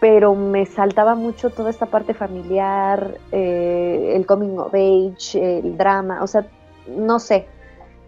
[0.00, 6.22] Pero me saltaba mucho toda esta parte familiar, eh, el coming of age, el drama,
[6.22, 6.46] o sea,
[6.88, 7.46] no sé.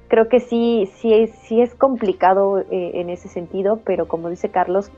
[0.08, 4.90] Creo que sí, sí, sí es complicado eh, en ese sentido, pero como dice Carlos,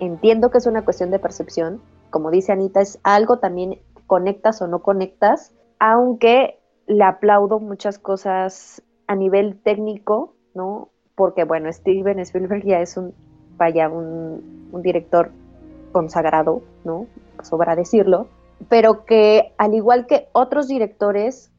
[0.00, 1.80] entiendo que es una cuestión de percepción.
[2.10, 8.82] Como dice Anita, es algo también conectas o no conectas, aunque le aplaudo muchas cosas
[9.06, 10.88] a nivel técnico, ¿no?
[11.14, 13.12] Porque, bueno, Steven Spielberg ya es un,
[13.56, 15.30] vaya, un, un director
[15.92, 17.06] consagrado, ¿no?
[17.42, 18.28] Sobra decirlo,
[18.68, 21.52] pero que al igual que otros directores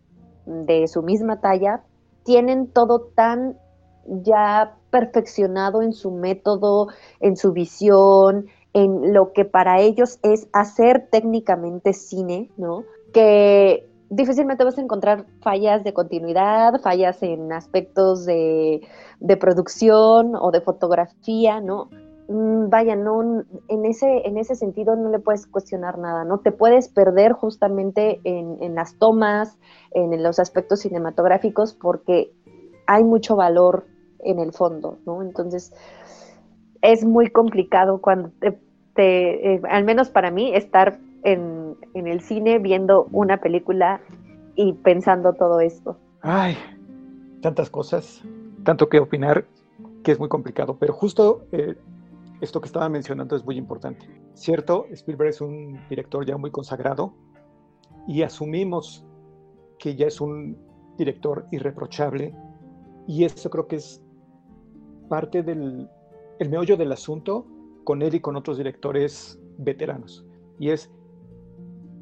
[0.45, 1.83] de su misma talla,
[2.27, 3.57] tienen todo tan
[4.05, 6.89] ya perfeccionado en su método,
[7.21, 12.83] en su visión, en lo que para ellos es hacer técnicamente cine, ¿no?
[13.13, 18.81] Que difícilmente vas a encontrar fallas de continuidad, fallas en aspectos de,
[19.39, 21.89] producción o de fotografía, ¿no?
[22.27, 26.39] Mm, vaya, no, en ese, en ese sentido no le puedes cuestionar nada, ¿no?
[26.39, 29.57] Te puedes perder justamente en, las tomas,
[29.91, 32.31] en los aspectos cinematográficos, porque
[32.85, 33.85] hay mucho valor
[34.19, 35.21] en el fondo, ¿no?
[35.21, 35.73] Entonces,
[36.81, 38.59] es muy complicado cuando te
[38.97, 44.01] eh, al menos para mí, estar en, el cine viendo una película
[44.55, 45.97] y pensando todo esto.
[46.21, 46.57] Ay,
[47.41, 48.23] tantas cosas,
[48.63, 49.45] tanto que opinar,
[50.03, 51.75] que es muy complicado, pero justo eh,
[52.41, 54.07] esto que estaba mencionando es muy importante.
[54.33, 57.13] Cierto, Spielberg es un director ya muy consagrado
[58.07, 59.05] y asumimos
[59.79, 60.57] que ya es un
[60.97, 62.35] director irreprochable
[63.07, 64.01] y eso creo que es
[65.09, 65.89] parte del
[66.39, 67.47] el meollo del asunto
[67.83, 70.25] con él y con otros directores veteranos.
[70.59, 70.91] Y es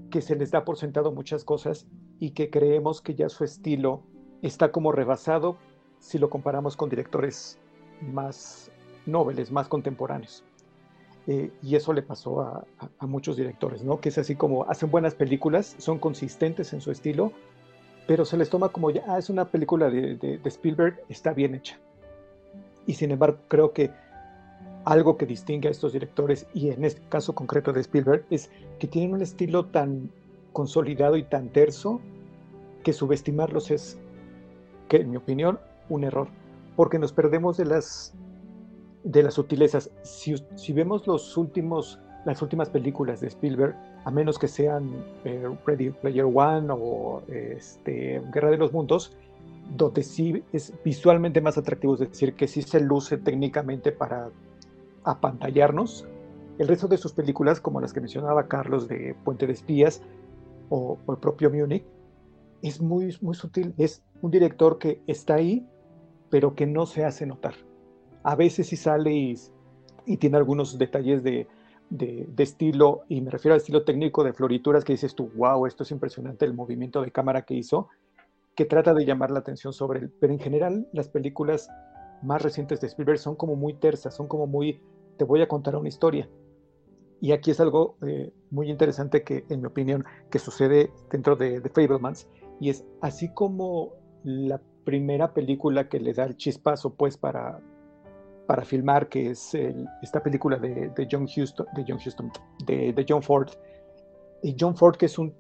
[0.10, 1.88] que se les da por sentado muchas cosas
[2.19, 4.04] y que creemos que ya su estilo
[4.41, 5.58] está como rebasado
[6.00, 7.60] si lo comparamos con directores
[8.02, 8.71] más
[9.06, 10.44] nobles, más contemporáneos.
[11.28, 12.65] Eh, y eso le pasó a,
[13.02, 14.00] muchos directores, ¿no?
[14.00, 17.32] Que es así como hacen buenas películas, son consistentes en su estilo,
[18.08, 21.56] pero se les toma como ya, ah, es una película de, de Spielberg, está bien
[21.56, 21.80] hecha.
[22.86, 23.91] Y sin embargo, creo que
[24.86, 28.88] algo que distingue a estos directores, y en este caso concreto de Spielberg, es que
[28.88, 30.12] tienen un estilo tan
[30.54, 32.00] consolidado y tan terso
[32.84, 33.98] que subestimarlos es,
[34.88, 36.28] que en mi opinión, un error,
[36.76, 38.13] porque nos perdemos de las,
[39.06, 39.91] de las sutilezas.
[40.02, 44.91] Si, si vemos los últimos, las últimas películas de Spielberg, a menos que sean
[45.24, 49.15] eh, Ready Player One o este, Guerra de los Mundos,
[49.78, 54.30] donde sí es visualmente más atractivo, es decir, que sí se luce técnicamente para
[55.04, 56.08] apantallarnos.
[56.58, 60.02] El resto de sus películas, como las que mencionaba Carlos de Puente de Espías
[60.70, 61.86] o, el propio Munich,
[62.62, 63.74] es muy, muy sutil.
[63.78, 65.68] Es un director que está ahí,
[66.30, 67.54] pero que no se hace notar.
[68.26, 71.48] A veces sí sale y, tiene algunos detalles de,
[71.92, 75.84] de, estilo, y me refiero al estilo técnico de florituras que dices tú, wow, esto
[75.84, 77.88] es impresionante el movimiento de cámara que hizo,
[78.56, 80.12] que trata de llamar la atención sobre él.
[80.20, 81.70] Pero en general las películas
[82.24, 84.82] más recientes de Spielberg son como muy tersas, son como muy,
[85.18, 86.28] te voy a contar una historia.
[87.22, 91.60] Y aquí es algo eh, muy interesante que, en mi opinión, que sucede dentro de,
[91.60, 92.28] de Fablemans,
[92.60, 97.62] y es así como la primera película que le da el chispazo, pues, para,
[98.45, 99.55] para filmar, que es
[100.01, 102.31] esta película de, de, John Huston, de John Huston,
[102.65, 103.49] de, de, John Ford.
[104.43, 105.34] Y John Ford, que es un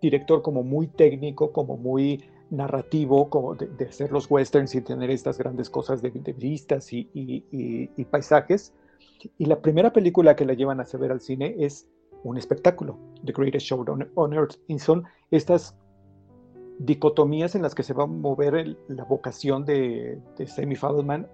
[0.00, 5.38] director como muy técnico, como muy narrativo, como de, hacer los westerns y tener estas
[5.38, 7.44] grandes cosas de, vistas y, y,
[7.96, 8.72] y, paisajes.
[9.38, 11.88] Y la primera película que la llevan a ver al cine es
[12.24, 14.56] un espectáculo, The Greatest Show on, Earth.
[14.66, 15.76] Y son estas
[16.78, 21.26] dicotomías en las que se va a mover la vocación de, de Sammy Fableman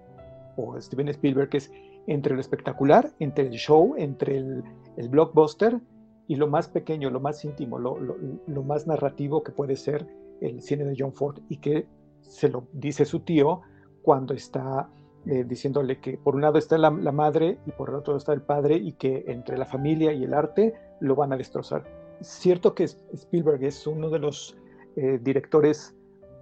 [0.57, 1.71] o Steven Spielberg, que es
[2.07, 4.63] entre lo espectacular, entre el show, entre el,
[5.09, 5.79] blockbuster
[6.27, 10.07] y lo más pequeño, lo más íntimo, lo, más narrativo que puede ser
[10.41, 11.85] el cine de John Ford y que
[12.21, 13.61] se lo dice su tío
[14.01, 14.89] cuando está
[15.25, 18.41] eh, diciéndole que por un lado está la, madre y por el otro está el
[18.41, 21.83] padre y que entre la familia y el arte lo van a destrozar.
[22.21, 24.57] Cierto que Spielberg es uno de los
[24.95, 25.95] eh, directores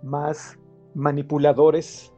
[0.04, 0.58] más
[0.93, 2.14] manipuladores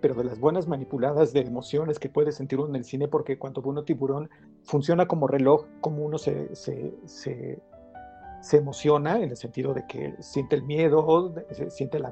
[0.00, 3.38] pero de las buenas manipuladas de emociones que puede sentir uno en el cine, porque
[3.38, 4.30] cuando uno tiburón
[4.64, 10.56] funciona como reloj, como uno se, se, se, emociona en el sentido de que siente
[10.56, 11.34] el miedo,
[11.68, 12.10] siente la,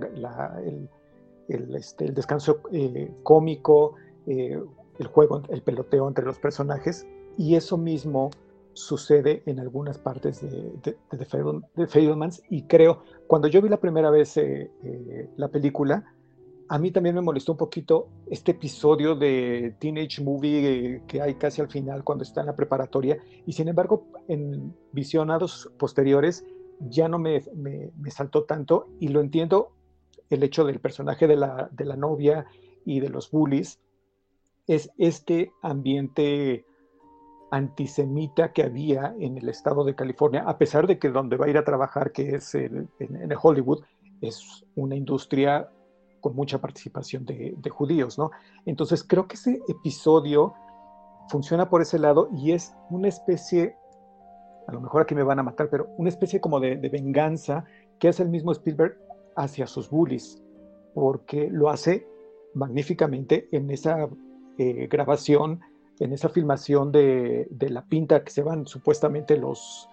[0.65, 0.89] el,
[1.49, 3.95] el, este, el, descanso eh, cómico,
[4.27, 4.61] eh,
[4.99, 8.31] el juego, el peloteo entre los personajes, y eso mismo
[8.73, 10.97] sucede en algunas partes de, de,
[11.77, 14.71] de, Fablemans, y creo, cuando yo vi la primera vez eh,
[15.37, 16.16] la película,
[16.69, 21.61] a mí también me molestó un poquito este episodio de Teenage Movie que hay casi
[21.61, 26.45] al final cuando está en la preparatoria y sin embargo en visionados posteriores
[26.81, 29.73] ya no me, me, saltó tanto y lo entiendo
[30.29, 32.47] el hecho del personaje de la, de la novia
[32.85, 33.79] y de los bullies
[34.67, 36.65] es este ambiente
[37.51, 41.49] antisemita que había en el estado de California, a pesar de que donde va a
[41.49, 43.85] ir a trabajar, que es en, en Hollywood,
[44.21, 45.71] es una industria
[46.21, 48.31] con mucha participación de, judíos, ¿no?
[48.65, 50.55] Entonces creo que ese episodio
[51.29, 53.77] funciona por ese lado y es una especie,
[54.67, 57.65] a lo mejor aquí me van a matar, pero una especie como de, venganza
[57.99, 58.99] que hace el mismo Spielberg
[59.37, 60.43] hacia sus bullies,
[60.95, 62.07] porque lo hace
[62.55, 64.09] magníficamente en esa
[64.59, 65.61] eh, grabación,
[65.99, 69.89] en esa filmación de, de, la pinta que se van supuestamente los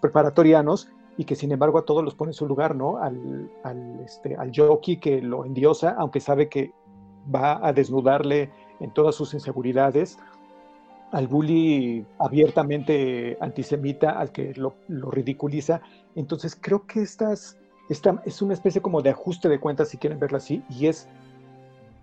[0.00, 2.98] preparatorianos y que sin embargo a todos los pone en su lugar, ¿no?
[2.98, 6.72] Al, al, este, al jockey que lo endiosa, aunque sabe que
[7.32, 10.18] va a desnudarle en todas sus inseguridades,
[11.12, 15.82] al bully abiertamente antisemita, al que lo, lo ridiculiza.
[16.16, 17.58] Entonces creo que estas,
[17.90, 21.08] esta es una especie como de ajuste de cuentas, si quieren verlo así, y es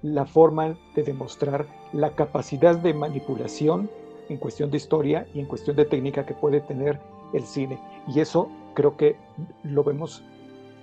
[0.03, 3.89] la forma de demostrar la capacidad de manipulación
[4.29, 6.99] en cuestión de historia y en cuestión de técnica que puede tener
[7.33, 7.79] el cine.
[8.07, 9.17] Y eso creo que
[9.63, 10.23] lo vemos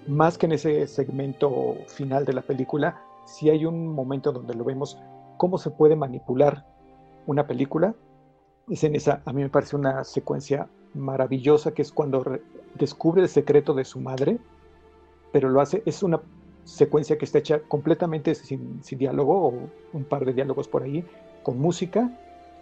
[0.06, 4.64] más que en ese segmento final de la película, si hay un momento donde lo
[4.64, 5.00] vemos
[5.38, 6.66] cómo se puede manipular
[7.24, 7.94] una película,
[8.68, 12.22] es en esa, a mí me parece una secuencia maravillosa que es cuando
[12.74, 14.40] descubre el secreto de su madre,
[15.32, 16.20] pero lo hace, es una
[16.64, 19.54] secuencia que está hecha completamente sin, sin diálogo o
[19.94, 21.02] un par de diálogos por ahí,
[21.42, 22.10] con música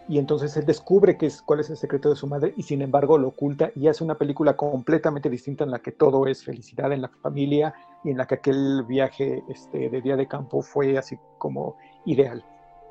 [0.08, 3.16] y entonces él descubre es, cuál es el secreto de su madre y sin embargo
[3.16, 7.02] lo oculta y hace una película completamente distinta en la que todo es felicidad en
[7.02, 11.18] la familia y en la que aquel viaje este, de día de campo fue así
[11.38, 12.44] como ideal.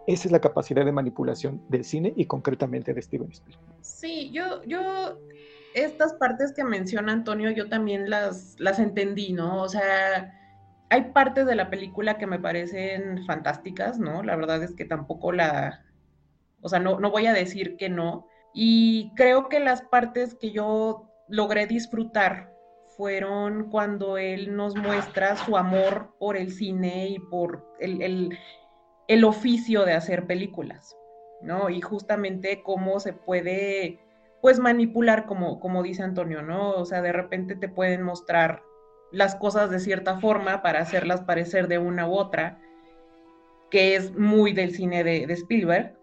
[0.07, 3.73] Esa es la capacidad de manipulación del cine y concretamente de Steven Spielberg.
[3.81, 5.17] Sí, yo, yo
[5.75, 9.61] estas partes que menciona Antonio, yo también las, las entendí, ¿no?
[9.61, 10.33] O sea,
[10.89, 14.23] hay partes de la película que me parecen fantásticas, ¿no?
[14.23, 15.83] La verdad es que tampoco la,
[16.63, 18.27] o sea, no, no voy a decir que no.
[18.53, 22.53] Y creo que las partes que yo logré disfrutar
[22.95, 28.37] fueron cuando él nos muestra su amor por el cine y por el,
[29.07, 30.95] el, oficio de hacer películas,
[31.41, 31.69] ¿no?
[31.69, 33.99] Y justamente cómo se puede,
[34.41, 36.71] pues, manipular, como, como dice Antonio, ¿no?
[36.71, 38.61] O sea, de repente te pueden mostrar
[39.11, 42.59] las cosas de cierta forma para hacerlas parecer de una u otra,
[43.71, 45.97] que es muy del cine de, de Spielberg,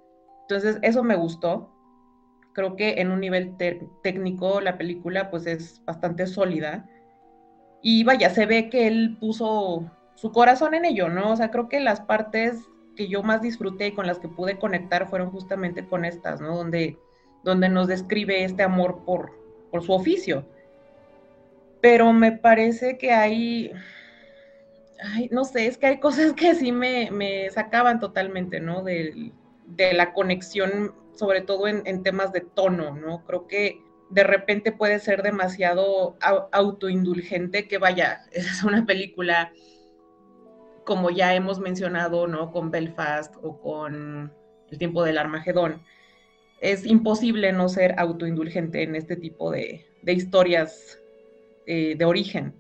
[0.51, 1.71] entonces, eso me gustó.
[2.55, 3.57] Creo que en un nivel
[4.03, 6.89] técnico la película pues es bastante sólida.
[7.83, 11.31] Y vaya, se ve que él puso su corazón en ello, ¿no?
[11.31, 12.59] O sea, creo que las partes
[12.97, 16.57] que yo más disfruté y con las que pude conectar fueron justamente con estas, ¿no?
[16.57, 16.99] Donde,
[17.45, 19.31] donde nos describe este amor por,
[19.71, 20.45] por su oficio.
[21.81, 23.73] Pero me parece que hay,
[25.15, 28.83] ay, no sé, es que hay cosas que sí me, me sacaban totalmente, ¿no?
[28.83, 29.33] De,
[29.71, 33.25] de la conexión, sobre todo en, temas de tono, ¿no?
[33.25, 36.17] Creo que de repente puede ser demasiado
[36.53, 39.53] autoindulgente, que vaya, es una película,
[40.85, 42.51] como ya hemos mencionado, ¿no?
[42.51, 44.33] Con Belfast o con
[44.71, 45.83] El tiempo del Armagedón.
[46.61, 50.99] Es imposible no ser autoindulgente en este tipo de, de historias
[51.67, 52.55] eh, de origen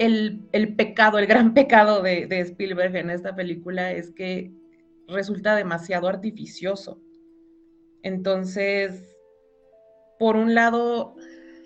[0.00, 4.50] el, pecado, el gran pecado de, Spielberg en esta película es que
[5.10, 7.00] resulta demasiado artificioso.
[8.02, 9.16] Entonces,
[10.18, 11.14] por un lado,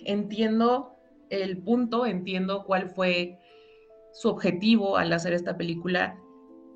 [0.05, 0.95] entiendo
[1.31, 3.39] el punto, entiendo cuál fue
[4.13, 6.19] su objetivo al hacer esta película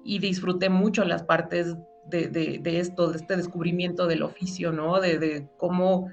[0.04, 1.76] y disfruté mucho las partes
[2.10, 5.00] de, esto, de este descubrimiento del oficio, ¿no?
[5.00, 6.08] De, de cómo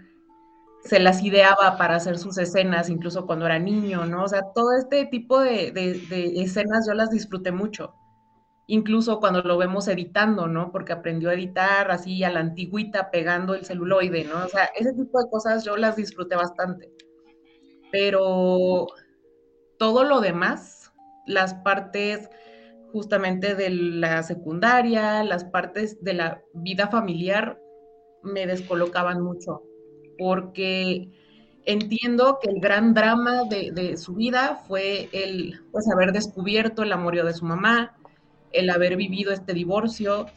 [0.86, 4.24] se las ideaba para hacer sus escenas, incluso cuando era niño, ¿no?
[4.24, 5.74] O sea, todo este tipo de,
[6.36, 7.96] escenas yo las disfruté mucho.
[8.68, 10.72] Incluso cuando lo vemos editando, ¿no?
[10.72, 14.46] Porque aprendió a editar así a la antigüita pegando el celuloide, ¿no?
[14.46, 16.92] O sea, ese tipo de cosas yo las disfruté bastante.
[17.92, 18.88] Pero
[19.78, 20.92] todo lo demás,
[21.28, 22.30] las partes
[22.92, 27.60] justamente de la secundaria, las partes de la vida familiar,
[28.24, 29.62] me descolocaban mucho
[30.18, 31.10] porque
[31.66, 37.26] entiendo que el gran drama de, su vida fue el pues, haber descubierto el amorío
[37.26, 37.98] de su mamá,
[38.56, 40.28] el haber vivido este divorcio,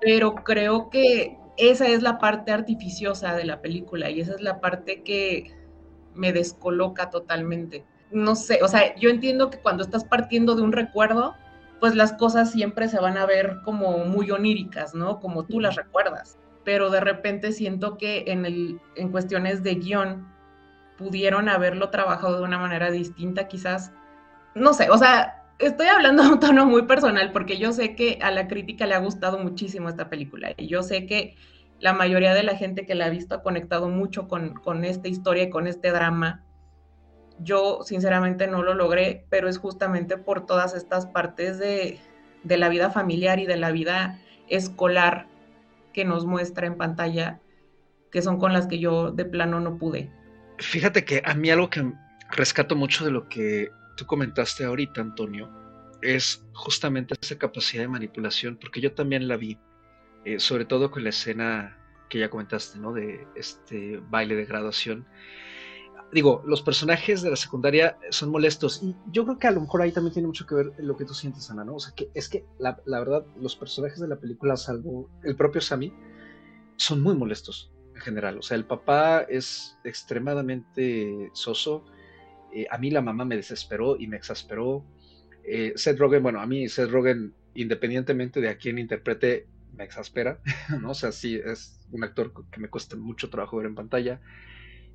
[0.00, 4.60] pero creo que esa es la parte artificiosa de la película y esa es la
[4.60, 5.52] parte que
[6.14, 7.84] me descoloca totalmente.
[8.10, 11.34] No sé, o sea, yo entiendo que cuando estás partiendo de un recuerdo,
[11.80, 15.20] pues las cosas siempre se van a ver como muy oníricas, ¿no?
[15.20, 20.28] Como tú las recuerdas pero de repente siento que en, el, en cuestiones de guion
[20.98, 23.90] pudieron haberlo trabajado de una manera distinta, quizás,
[24.54, 28.18] no sé, o sea, estoy hablando de un tono muy personal porque yo sé que
[28.22, 31.36] a la crítica le ha gustado muchísimo esta película y yo sé que
[31.80, 35.08] la mayoría de la gente que la ha visto ha conectado mucho con, con esta
[35.08, 36.44] historia y con este drama.
[37.40, 42.00] Yo sinceramente no lo logré, pero es justamente por todas estas partes de,
[42.42, 45.28] de la vida familiar y de la vida escolar
[45.92, 47.40] que nos muestra en pantalla,
[48.10, 50.10] que son con las que yo de plano no pude.
[50.58, 51.92] Fíjate que a mí algo que
[52.32, 55.50] rescato mucho de lo que tú comentaste ahorita, Antonio,
[56.00, 59.58] es justamente esa capacidad de manipulación, porque yo también la vi,
[60.24, 61.76] eh, sobre todo con la escena
[62.08, 62.92] que ya comentaste, ¿no?
[62.92, 65.06] De este baile de graduación.
[66.12, 69.82] Digo, los personajes de la secundaria son molestos y yo creo que a lo mejor
[69.82, 71.74] ahí también tiene mucho que ver lo que tú sientes, Ana, ¿no?
[71.74, 75.36] O sea, que es que la, la verdad, los personajes de la película, salvo el
[75.36, 75.92] propio Sammy,
[76.76, 78.38] son muy molestos en general.
[78.38, 81.84] O sea, el papá es extremadamente soso.
[82.52, 84.84] Eh, a mí la mamá me desesperó y me exasperó.
[85.44, 89.46] Eh, Seth Rogen, bueno, a mí Seth Rogen, independientemente de a quién interprete,
[89.76, 90.40] me exaspera,
[90.80, 90.90] ¿no?
[90.90, 94.20] O sea, sí, es un actor que me cuesta mucho trabajo ver en pantalla.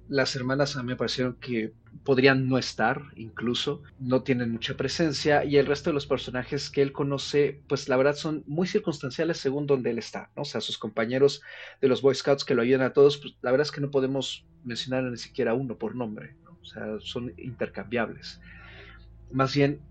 [0.09, 1.71] Las hermanas a mí me parecieron que
[2.03, 6.81] podrían no estar, incluso, no tienen mucha presencia, y el resto de los personajes que
[6.81, 10.41] él conoce, pues la verdad son muy circunstanciales según donde él está, ¿no?
[10.41, 11.41] O sea, sus compañeros
[11.79, 13.91] de los Boy Scouts que lo ayudan a todos, pues la verdad es que no
[13.91, 16.42] podemos mencionar ni siquiera uno por nombre, ¿no?
[16.63, 18.41] O sea, son intercambiables.
[19.31, 19.81] Más bien,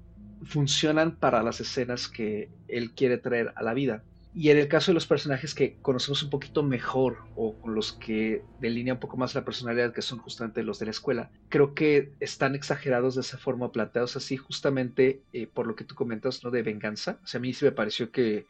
[0.45, 4.03] funcionan para las escenas que él quiere traer a la vida.
[4.35, 7.93] Y en el caso de los personajes que conocemos un poquito mejor o con los
[7.93, 11.75] que delinean un poco más la personalidad, que son justamente los de la escuela, creo
[11.75, 16.43] que están exagerados de esa forma, planteados así, justamente eh, por lo que tú comentas,
[16.43, 16.51] ¿no?
[16.51, 17.20] De venganza.
[17.23, 18.47] O sea, a mí sí me pareció que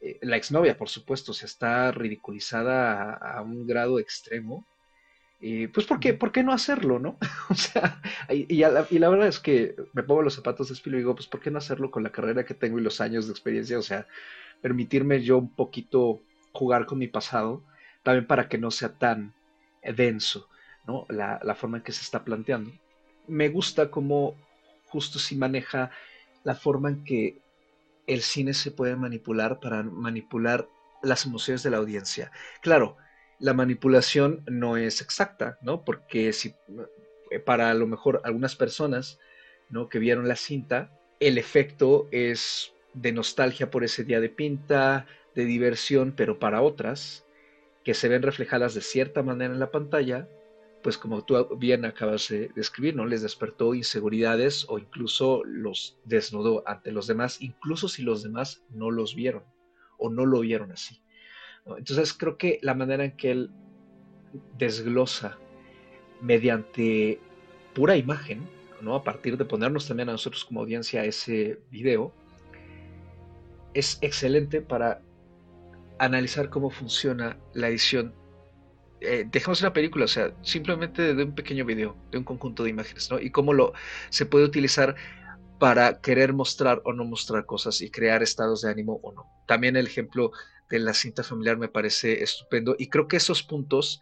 [0.00, 4.66] eh, la exnovia, por supuesto, se está ridiculizada a, un grado extremo.
[5.40, 7.16] Eh, pues, ¿por qué, ¿por qué no hacerlo, no?
[7.50, 11.00] o sea, y, la, y, la, verdad es que me pongo los zapatos de Spielberg
[11.00, 13.26] y digo, pues, ¿por qué no hacerlo con la carrera que tengo y los años
[13.26, 13.78] de experiencia?
[13.78, 14.06] O sea,
[14.60, 16.20] permitirme yo un poquito
[16.52, 17.62] jugar con mi pasado,
[18.02, 19.32] también para que no sea tan
[19.82, 20.48] denso,
[20.86, 21.06] ¿no?
[21.08, 22.72] La, forma en que se está planteando.
[23.26, 24.34] Me gusta cómo
[24.86, 25.90] justo si maneja
[26.44, 27.38] la forma en que
[28.06, 30.66] el cine se puede manipular para manipular
[31.02, 32.32] las emociones de la audiencia.
[32.62, 32.96] Claro,
[33.38, 35.84] la manipulación no es exacta, ¿no?
[35.84, 36.54] Porque si
[37.44, 39.18] para a lo mejor algunas personas,
[39.70, 39.88] ¿no?
[39.88, 45.44] Que vieron la cinta, el efecto es de nostalgia por ese día de pinta, de
[45.44, 47.26] diversión, pero para otras,
[47.84, 50.28] que se ven reflejadas de cierta manera en la pantalla,
[50.82, 53.06] pues como tú bien acabas de describir, ¿no?
[53.06, 58.90] Les despertó inseguridades o incluso los desnudó ante los demás, incluso si los demás no
[58.90, 59.44] los vieron
[59.98, 61.00] o no lo vieron así.
[61.76, 63.50] Entonces creo que la manera en que él
[64.56, 65.38] desglosa
[66.20, 67.20] mediante
[67.74, 68.48] pura imagen,
[68.80, 68.94] ¿no?
[68.94, 72.12] A partir de ponernos también a nosotros como audiencia ese video,
[73.74, 75.02] es excelente para
[75.98, 78.14] analizar cómo funciona la edición.
[79.00, 82.70] Eh, dejemos una película, o sea, simplemente de un pequeño video, de un conjunto de
[82.70, 83.20] imágenes, ¿no?
[83.20, 83.72] Y cómo lo
[84.10, 84.96] se puede utilizar
[85.58, 89.26] para querer mostrar o no mostrar cosas y crear estados de ánimo o no.
[89.46, 90.32] También el ejemplo
[90.68, 94.00] de la cinta familiar me parece estupendo y creo que esos puntos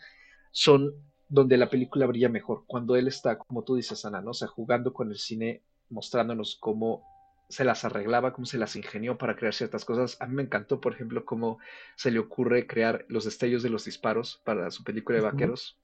[0.50, 0.94] son
[1.28, 4.30] donde la película brilla mejor, cuando él está, como tú dices, Ana, ¿no?
[4.30, 7.04] O sea, jugando con el cine, mostrándonos cómo
[7.48, 10.16] se las arreglaba, cómo se las ingenió para crear ciertas cosas.
[10.20, 11.58] A mí me encantó, por ejemplo, cómo
[11.96, 15.78] se le ocurre crear los destellos de los disparos para su película de vaqueros.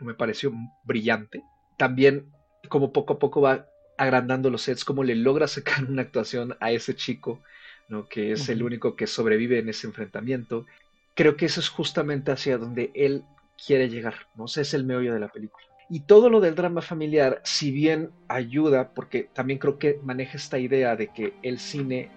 [0.00, 0.52] Me pareció
[0.84, 1.42] brillante.
[1.78, 2.32] También,
[2.68, 6.70] como poco a poco va agrandando los sets, cómo le logra sacar una actuación a
[6.70, 7.42] ese chico,
[7.88, 8.08] ¿no?
[8.08, 10.66] que es el único que sobrevive en ese enfrentamiento.
[11.14, 13.24] Creo que eso es justamente hacia donde él
[13.64, 14.48] quiere llegar, ¿no?
[14.48, 15.64] sé es el meollo de la película.
[15.90, 20.58] Y todo lo del drama familiar, si bien ayuda, porque también creo que maneja esta
[20.58, 22.10] idea de que el cine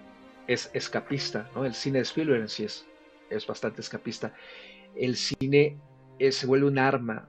[0.46, 1.66] es escapista, ¿no?
[1.66, 2.86] El cine de Spielberg en sí es,
[3.28, 4.32] es bastante escapista.
[4.96, 5.76] El cine
[6.30, 7.28] se vuelve un arma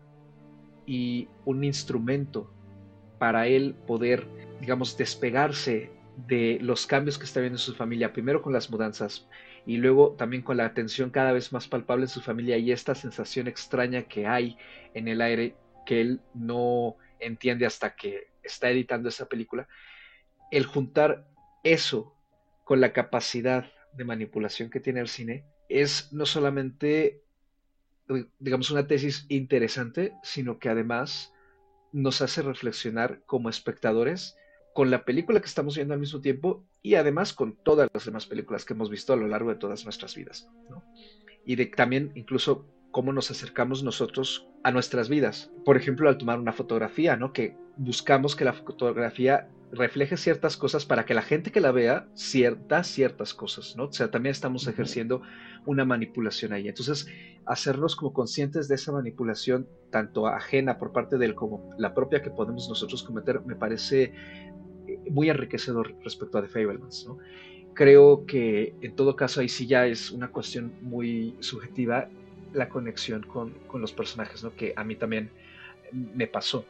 [0.85, 2.49] y un instrumento
[3.19, 4.25] para él poder,
[4.61, 5.91] digamos, despegarse
[6.27, 9.27] de los cambios que está viendo en su familia, primero con las mudanzas
[9.65, 12.95] y luego también con la atención cada vez más palpable en su familia y esta
[12.95, 14.57] sensación extraña que hay
[14.93, 15.55] en el aire
[15.85, 19.67] que él no entiende hasta que está editando esa película,
[20.51, 21.27] el juntar
[21.63, 22.15] eso
[22.63, 27.21] con la capacidad de manipulación que tiene el cine es no solamente,
[28.39, 31.33] digamos, una tesis interesante, sino que además
[31.91, 34.35] nos hace reflexionar como espectadores
[34.79, 38.25] con la película que estamos viendo al mismo tiempo y además con todas las demás
[38.25, 40.47] películas que hemos visto a lo largo de todas nuestras vidas.
[41.45, 45.51] Y de también incluso cómo nos acercamos nosotros a nuestras vidas.
[45.65, 47.33] Por ejemplo, al tomar una fotografía, ¿no?
[47.33, 52.07] Que buscamos que la fotografía refleje ciertas cosas para que la gente que la vea
[52.13, 53.87] ciertas ciertas cosas, ¿no?
[53.87, 55.23] O sea, también estamos ejerciendo
[55.65, 56.69] una manipulación ahí.
[56.69, 57.05] Entonces,
[57.45, 62.31] hacernos como conscientes de esa manipulación, tanto ajena por parte del como la propia que
[62.31, 64.13] podemos nosotros cometer, me parece
[65.09, 67.17] muy enriquecedor respecto a The Fablemans, ¿no?
[67.73, 72.09] Creo que en todo caso ahí sí ya es una cuestión muy subjetiva
[72.53, 74.55] la conexión con, los personajes, ¿no?
[74.55, 75.29] Que a mí también
[75.91, 76.65] me pasó,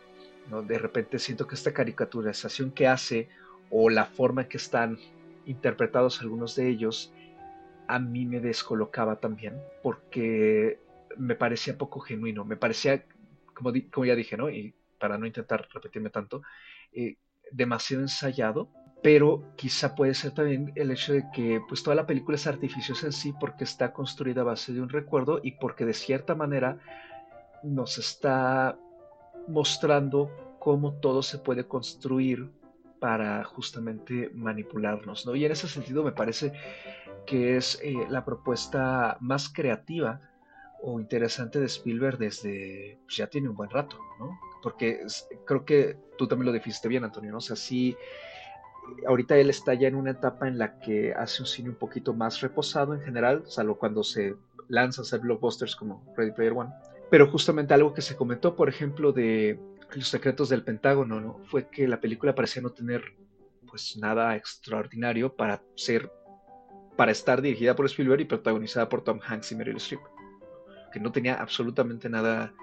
[0.49, 0.61] ¿no?
[0.61, 3.29] De repente siento que esta caricaturización que hace
[3.69, 4.97] o la forma en que están
[5.45, 7.13] interpretados algunos de ellos,
[7.87, 10.79] a mí me descolocaba también, porque
[11.17, 13.03] me parecía poco genuino, me parecía,
[13.53, 14.49] como, como ya dije, ¿no?
[14.49, 16.43] Y para no intentar repetirme tanto,
[16.91, 17.15] eh,
[17.51, 18.69] demasiado ensayado
[19.01, 23.07] pero quizá puede ser también el hecho de que pues toda la película es artificiosa
[23.07, 26.77] en sí porque está construida a base de un recuerdo y porque de cierta manera
[27.63, 28.77] nos está
[29.47, 32.51] mostrando cómo todo se puede construir
[32.99, 35.33] para justamente manipularnos, ¿no?
[35.33, 36.51] Y en ese sentido me parece
[37.25, 40.19] que es eh, la propuesta más creativa
[40.81, 44.39] o interesante de Spielberg desde pues, ya tiene un buen rato, ¿no?
[44.61, 45.01] Porque
[45.45, 47.37] creo que tú también lo definiste bien, Antonio, ¿no?
[47.37, 47.95] O sea, sí
[49.07, 52.13] ahorita él está ya en una etapa en la que hace un cine un poquito
[52.13, 54.35] más reposado en general, salvo cuando se
[54.67, 56.71] lanza a hacer blockbusters como Ready Player One.
[57.09, 59.59] Pero justamente algo que se comentó, por ejemplo, de
[59.95, 61.39] Los secretos del Pentágono, ¿no?
[61.45, 63.03] fue que la película parecía no tener
[63.67, 66.11] pues nada extraordinario para ser
[66.95, 70.01] para estar dirigida por Spielberg y protagonizada por Tom Hanks y Meryl Streep,
[70.91, 72.53] que no tenía absolutamente nada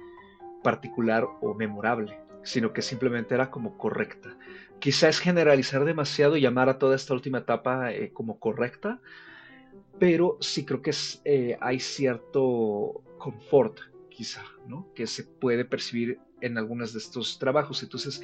[0.63, 4.37] particular o memorable, sino que simplemente era como correcta
[4.79, 9.01] quizá es generalizar demasiado y llamar a toda esta última etapa eh, como correcta,
[9.99, 14.93] pero sí creo que eh, hay cierto confort, quizá, ¿no?
[14.95, 17.83] Que se puede percibir en algunos de estos trabajos.
[17.83, 18.23] Entonces,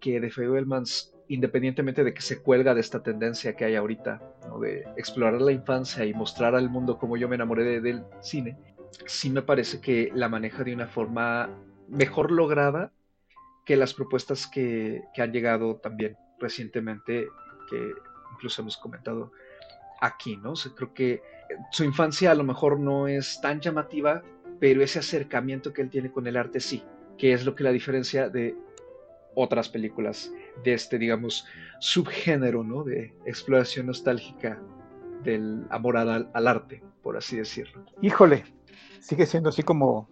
[0.00, 4.20] que de Fablemans, independientemente de que se cuelga de esta tendencia que hay ahorita,
[4.60, 8.58] de explorar la infancia y mostrar al mundo cómo yo me enamoré del cine,
[9.06, 11.50] sí me parece que la maneja de una forma
[11.88, 12.92] mejor lograda
[13.64, 17.26] que las propuestas que, han llegado también recientemente,
[17.70, 17.92] que
[18.32, 19.32] incluso hemos comentado
[20.00, 20.54] aquí, ¿no?
[20.76, 21.22] creo que
[21.70, 24.22] su infancia a lo mejor no es tan llamativa,
[24.60, 26.82] pero ese acercamiento que él tiene con el arte sí,
[27.16, 28.56] que es lo que la diferencia de
[29.34, 30.32] otras películas
[30.62, 31.46] de este, digamos,
[31.80, 32.84] subgénero, ¿no?
[32.84, 34.60] De exploración nostálgica
[35.22, 37.84] del amor al arte, por así decirlo.
[38.00, 38.44] Híjole,
[39.00, 40.08] sigue siendo así como,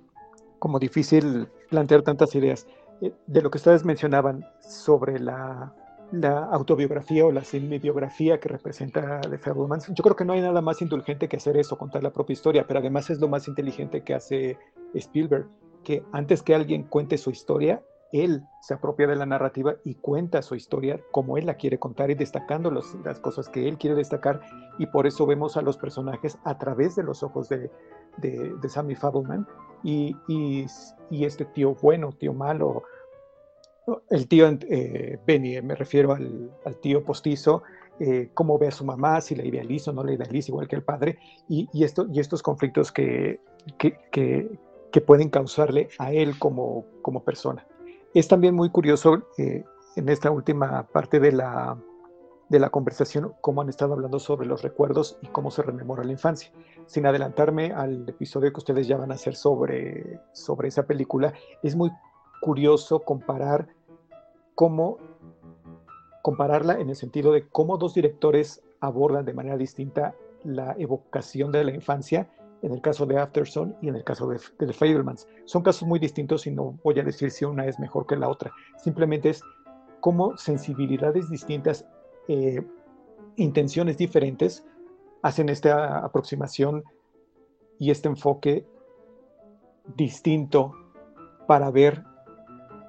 [0.59, 2.67] como difícil plantear tantas ideas.
[3.01, 5.75] Eh, de lo que ustedes mencionaban sobre la,
[6.53, 10.83] autobiografía o la semibiografía que representa The Fablemans, yo creo que no hay nada más
[10.83, 14.13] indulgente que hacer eso, contar la propia historia, pero además es lo más inteligente que
[14.13, 14.59] hace
[14.93, 15.47] Spielberg,
[15.83, 17.83] que antes que alguien cuente su historia,
[18.13, 22.11] él se apropia de la narrativa y cuenta su historia como él la quiere contar
[22.11, 24.43] y destacando las cosas que él quiere destacar
[24.79, 27.71] y por eso vemos a los personajes a través de los ojos de,
[28.19, 29.47] de, Sammy Fableman
[29.83, 30.67] y, y,
[31.25, 32.85] este tío bueno, tío malo,
[34.11, 37.63] el tío eh, Benny, me refiero al, al tío postizo,
[38.01, 40.77] eh, cómo ve a su mamá, si la idealiza o no la idealiza, igual que
[40.77, 43.41] el padre, y, y, esto, y estos conflictos que,
[43.79, 47.67] que, que, pueden causarle a él como, como persona.
[48.15, 49.65] Es también muy curioso eh,
[49.97, 51.77] en esta última parte de la,
[52.53, 56.13] de la conversación cómo han estado hablando sobre los recuerdos y cómo se rememora la
[56.13, 56.53] infancia.
[56.85, 61.33] Sin adelantarme al episodio que ustedes ya van a hacer sobre, sobre esa película,
[61.63, 61.91] es muy
[62.43, 63.69] curioso comparar
[64.55, 64.99] cómo
[66.21, 71.65] compararla en el sentido de cómo dos directores abordan de manera distinta la evocación de
[71.65, 72.29] la infancia
[72.61, 75.27] en el caso de Afterson y en el caso de, The Fablemans.
[75.47, 78.29] Son casos muy distintos y no voy a decir si una es mejor que la
[78.29, 78.53] otra.
[78.77, 79.43] Simplemente es
[80.01, 81.87] cómo sensibilidades distintas,
[82.29, 82.63] eh,
[83.37, 84.65] intenciones diferentes,
[85.23, 86.85] hacen esta aproximación
[87.79, 88.67] y este enfoque
[89.97, 90.73] distinto
[91.47, 92.05] para ver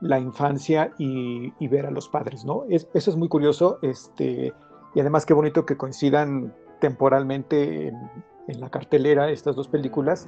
[0.02, 2.66] la infancia y, ver a los padres, ¿no?
[2.70, 4.54] eso es muy curioso, este,
[4.94, 7.96] y además qué bonito que coincidan temporalmente en,
[8.48, 10.28] en la cartelera estas dos películas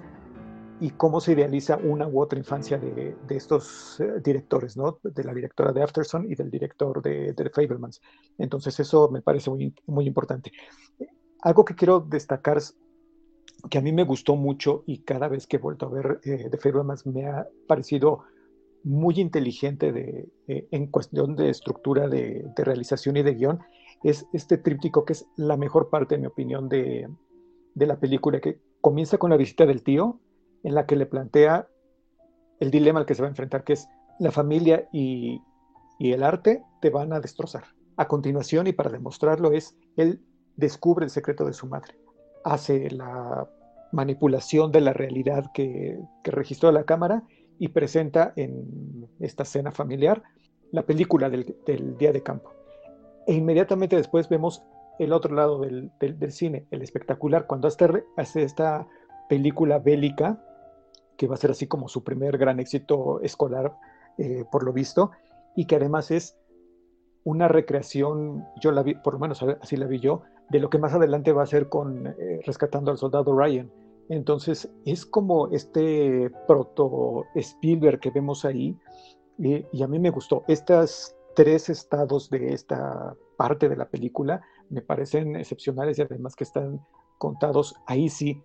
[0.80, 5.00] y cómo se idealiza una u otra infancia de, estos eh, directores, ¿no?
[5.04, 8.02] De la directora de Afterson y del director de, de The Fablemans.
[8.38, 10.52] Entonces eso me parece muy, muy importante.
[11.42, 12.60] Algo que quiero destacar
[13.70, 16.50] que a mí me gustó mucho y cada vez que he vuelto a ver eh,
[16.50, 18.24] The Fablemans me ha parecido
[18.84, 23.60] muy inteligente de, eh, en cuestión de estructura de, de, realización y de guion,
[24.04, 27.08] es este tríptico que es la mejor parte, en mi opinión, de,
[27.74, 30.20] de la película, que comienza con la visita del tío,
[30.66, 31.68] en la que le plantea
[32.60, 33.88] el dilema al que se va a enfrentar, que es
[34.20, 35.42] la familia y,
[36.00, 37.64] el arte te van a destrozar.
[37.96, 40.22] A continuación, y para demostrarlo, es él
[40.58, 41.96] descubre el secreto de su madre,
[42.44, 43.50] hace la
[43.94, 47.24] manipulación de la realidad que, registró la cámara
[47.60, 50.22] y presenta en esta escena familiar
[50.72, 52.52] la película del, del día de campo.
[53.28, 54.62] E inmediatamente después vemos
[55.00, 58.88] el otro lado del, cine, el espectacular, cuando hace esta
[59.30, 60.42] película bélica,
[61.18, 63.78] que va a ser así como su primer gran éxito escolar,
[64.18, 65.12] eh, por lo visto,
[65.56, 66.38] y que además es
[67.24, 70.78] una recreación, yo la vi, por lo menos así la vi yo, de lo que
[70.78, 73.72] más adelante va a ser con eh, Rescatando al Soldado Ryan.
[74.10, 78.78] Entonces es como este proto Spielberg que vemos ahí,
[79.38, 80.44] y a mí me gustó.
[80.48, 86.46] Estas tres estados de esta parte de la película me parecen excepcionales y además que
[86.46, 86.80] están
[87.18, 88.42] contados ahí sí,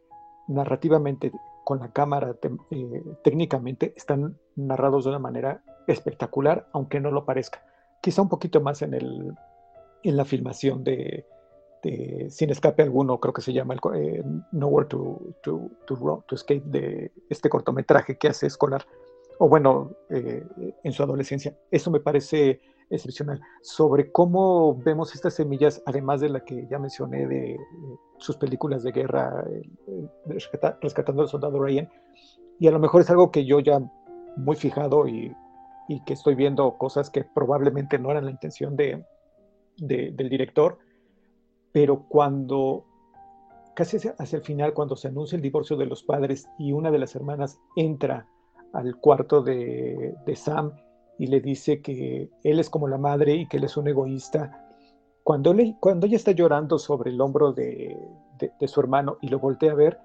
[0.49, 1.33] narrativamente,
[1.71, 2.35] con la cámara,
[2.73, 7.65] eh, técnicamente, están narrados de una manera espectacular, aunque no lo parezca.
[8.03, 9.33] Quizá un poquito más en, el,
[10.03, 11.25] en la filmación de,
[12.29, 17.13] Sin Escape Alguno, creo que se llama el, eh, Nowhere to, to, to, Escape, de
[17.29, 18.85] este cortometraje que hace escolar,
[19.39, 20.45] o bueno, eh,
[20.83, 21.57] en su adolescencia.
[21.71, 22.61] Eso me parece
[22.91, 27.57] excepcional, sobre cómo vemos estas semillas, además de la que ya mencioné de,
[28.19, 29.45] sus películas de guerra,
[30.27, 31.89] Rescatando al Soldado Ryan,
[32.59, 33.81] y a lo mejor es algo que yo ya
[34.37, 35.35] muy fijado y,
[36.07, 39.05] que estoy viendo cosas que probablemente no eran la intención de,
[39.77, 40.79] del director,
[41.73, 42.85] pero cuando
[43.75, 46.99] casi hacia el final, cuando se anuncia el divorcio de los padres y una de
[47.01, 48.29] las hermanas entra
[48.73, 50.73] al cuarto de, de Sam
[51.21, 54.67] y le dice que él es como la madre y que él es un egoísta.
[55.23, 57.95] Cuando, le, cuando ella está llorando sobre el hombro de,
[58.67, 59.99] su hermano y lo voltea a ver,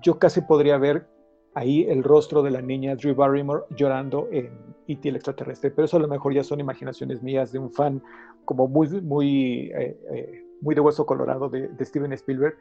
[0.00, 1.08] yo casi podría ver
[1.54, 4.52] ahí el rostro de la niña Drew Barrymore llorando en
[4.86, 5.08] E.T.
[5.08, 8.00] el extraterrestre, pero eso a lo mejor ya son imaginaciones mías de un fan
[8.44, 12.54] como muy, muy, eh, eh, muy de hueso colorado de, Steven Spielberg,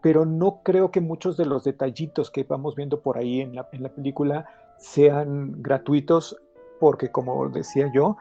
[0.00, 3.68] pero no creo que muchos de los detallitos que vamos viendo por ahí en la,
[3.72, 4.46] en la película
[4.78, 6.40] sean gratuitos
[6.80, 8.16] porque como decía yo,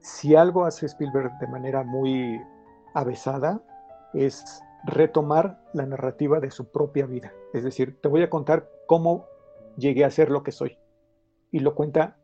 [0.00, 2.40] si algo hace Spielberg de manera muy
[2.94, 3.62] avesada
[4.14, 7.32] es retomar la narrativa de su propia vida.
[7.52, 9.26] Es decir, te voy a contar cómo
[9.76, 10.78] llegué a ser lo que soy.
[11.50, 12.16] Y lo cuenta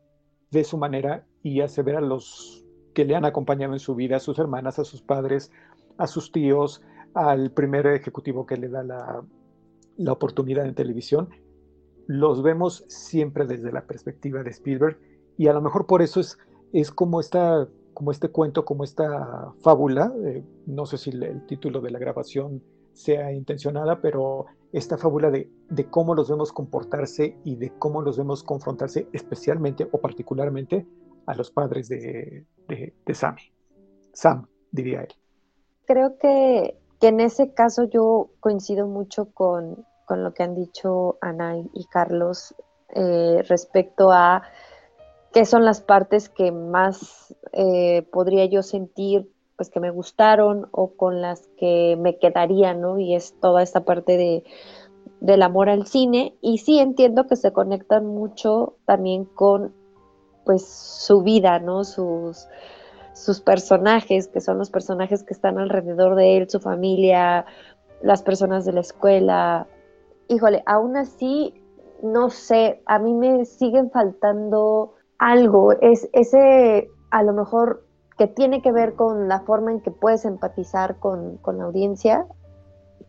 [0.51, 2.65] de su manera y hace ver a los
[2.95, 5.53] que le han acompañado en su vida, a sus hermanas, a sus padres,
[5.99, 6.83] a sus tíos,
[7.15, 9.23] al primer ejecutivo que le da la,
[9.97, 11.29] la oportunidad en televisión.
[12.07, 14.99] Los vemos siempre desde la perspectiva de Spielberg
[15.37, 16.39] y a lo mejor por eso es,
[16.73, 21.81] es como, esta, como este cuento, como esta fábula, eh, no sé si el, título
[21.81, 22.63] de la grabación
[22.93, 28.17] sea intencionada, pero esta fábula de, de, cómo los vemos comportarse y de cómo los
[28.17, 30.87] vemos confrontarse especialmente o particularmente
[31.27, 33.43] a los padres de, de, Sammy.
[34.13, 35.15] Sam, diría él.
[35.87, 41.85] Creo que, en ese caso yo coincido mucho con, lo que han dicho Ana y
[41.91, 42.55] Carlos
[42.95, 44.43] eh, respecto a
[45.37, 50.97] qué son las partes que más eh, podría yo sentir pues que me gustaron o
[50.97, 52.99] con las que me quedaría, ¿no?
[52.99, 54.45] Y es toda esta parte de,
[55.21, 56.35] del amor al cine.
[56.41, 59.75] Y sí entiendo que se conectan mucho también con
[60.47, 61.85] pues su vida, ¿no?
[61.85, 62.49] Sus,
[63.13, 67.45] sus personajes, que son los personajes que están alrededor de él, su familia,
[68.01, 69.67] las personas de la escuela.
[70.29, 71.53] Híjole, aún así,
[72.03, 77.85] no sé, a mí me siguen faltando algo, es ese a lo mejor
[78.19, 82.27] que tiene que ver con la forma en que puedes empatizar con, la audiencia,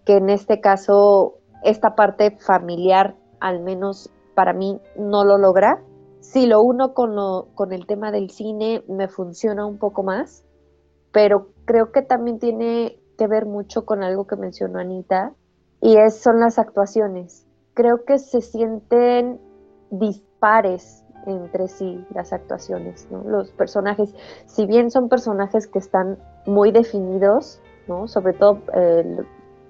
[0.06, 5.82] que en este caso esta parte familiar, al menos para mí, no lo logra.
[6.20, 7.16] Si lo uno con,
[7.56, 10.44] con el tema del cine, me funciona un poco más,
[11.12, 15.34] pero creo que también tiene que ver mucho con algo que mencionó Anita,
[15.82, 17.46] y es, son las actuaciones.
[17.74, 19.40] Creo que se sienten
[19.90, 24.16] dispares entre sí las actuaciones, Los personajes,
[24.46, 28.08] si bien son personajes que están muy definidos, ¿no?
[28.08, 28.62] Sobre todo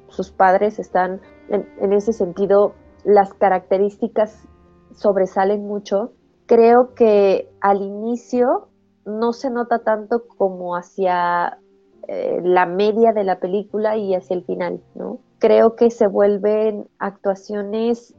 [0.10, 4.48] sus padres están, en, ese sentido, las características
[4.94, 6.12] sobresalen mucho.
[6.46, 8.70] Creo que al inicio
[9.06, 11.60] no se nota tanto como hacia
[12.08, 15.20] eh, la media de la película y hacia el final, ¿no?
[15.40, 18.16] Creo que se vuelven actuaciones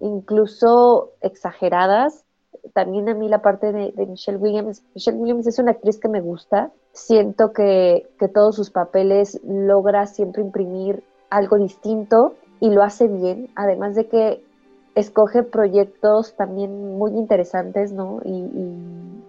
[0.00, 2.24] incluso exageradas
[2.72, 4.82] también a mí la parte de, Michelle Williams.
[4.94, 6.70] Michelle Williams es una actriz que me gusta.
[6.92, 13.50] Siento que, que todos sus papeles logra siempre imprimir algo distinto y lo hace bien,
[13.54, 14.42] además de que
[14.94, 18.20] escoge proyectos también muy interesantes, ¿no?
[18.24, 18.44] Y,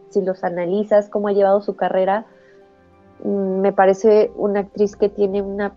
[0.10, 2.26] si los analizas, cómo ha llevado su carrera,
[3.24, 5.76] mm, me parece una actriz que tiene una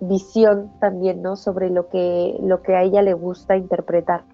[0.00, 1.36] visión también, ¿no?
[1.36, 4.24] Sobre lo que, lo que a ella le gusta interpretar.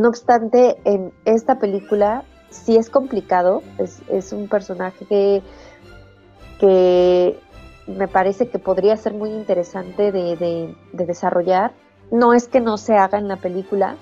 [0.00, 5.42] No obstante, en esta película sí es complicado, es, un personaje
[6.58, 7.38] que,
[7.86, 11.72] me parece que podría ser muy interesante de, desarrollar.
[12.10, 13.96] No es que no se haga en la película,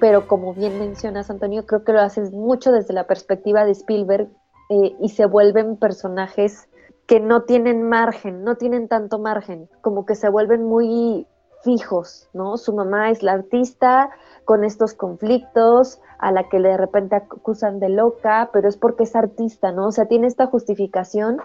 [0.00, 4.30] pero como bien mencionas, Antonio, creo que lo haces mucho desde la perspectiva de Spielberg
[4.70, 6.66] eh, y se vuelven personajes
[7.06, 11.26] que no tienen margen, no tienen tanto margen, como que se vuelven muy
[11.66, 12.56] fijos, ¿no?
[12.56, 14.10] Su mamá es la artista,
[14.44, 19.16] con estos conflictos, a la que de repente acusan de loca, pero es porque es
[19.16, 19.88] artista, ¿no?
[19.88, 21.38] O sea, tiene esta justificación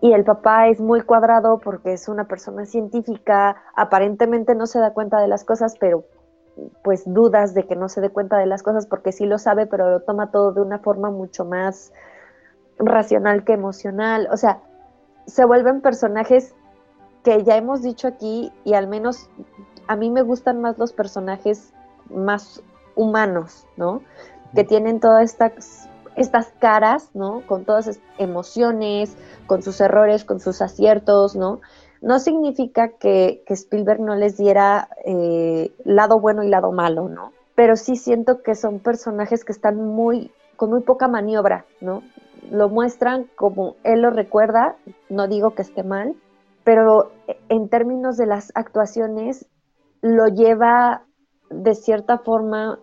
[0.00, 4.92] y el papá es muy cuadrado porque es una persona científica, aparentemente no se da
[4.92, 6.02] cuenta de las cosas, pero
[6.82, 9.66] pues dudas de que no se dé cuenta de las cosas porque sí lo sabe,
[9.66, 11.92] pero lo toma todo de una forma mucho más
[12.80, 14.28] racional que emocional.
[14.32, 14.60] O sea,
[15.26, 16.56] se vuelven personajes
[17.22, 19.28] que ya hemos dicho aquí y al menos
[19.86, 21.72] a mí me gustan más los personajes
[22.08, 22.62] más
[22.94, 24.02] humanos, ¿no?
[24.54, 27.42] Que tienen todas estas, estas caras, ¿no?
[27.46, 29.16] Con todas esas emociones,
[29.46, 31.60] con sus errores, con sus aciertos, ¿no?
[32.00, 37.32] No significa que, Spielberg no les diera eh, lado bueno y lado malo, ¿no?
[37.54, 42.02] Pero sí siento que son personajes que están muy, con muy poca maniobra, ¿no?
[42.50, 44.76] Lo muestran como él lo recuerda,
[45.10, 46.14] no digo que esté mal,
[46.70, 47.10] pero
[47.48, 49.44] en términos de las actuaciones
[50.02, 51.02] lo lleva
[51.50, 52.78] de cierta forma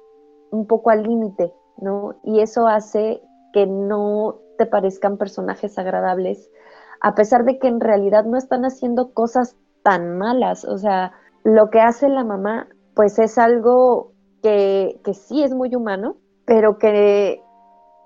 [0.51, 2.15] un poco al límite, ¿no?
[2.25, 3.21] Y eso hace
[3.53, 6.51] que no te parezcan personajes agradables,
[6.99, 10.65] a pesar de que en realidad no están haciendo cosas tan malas.
[10.65, 11.13] O sea,
[11.45, 14.11] lo que hace la mamá, pues es algo
[14.43, 17.41] que, que sí es muy humano, pero que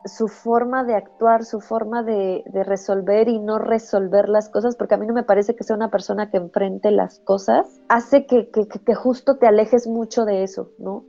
[0.06, 4.98] su forma de actuar, su forma de, resolver y no resolver las cosas, porque a
[4.98, 8.50] mí no me parece que sea una persona que enfrente las cosas, hace que,
[8.96, 11.04] justo te alejes mucho de eso, ¿no?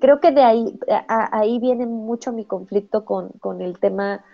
[0.00, 4.24] Creo que de ahí, ahí viene mucho mi conflicto con, el tema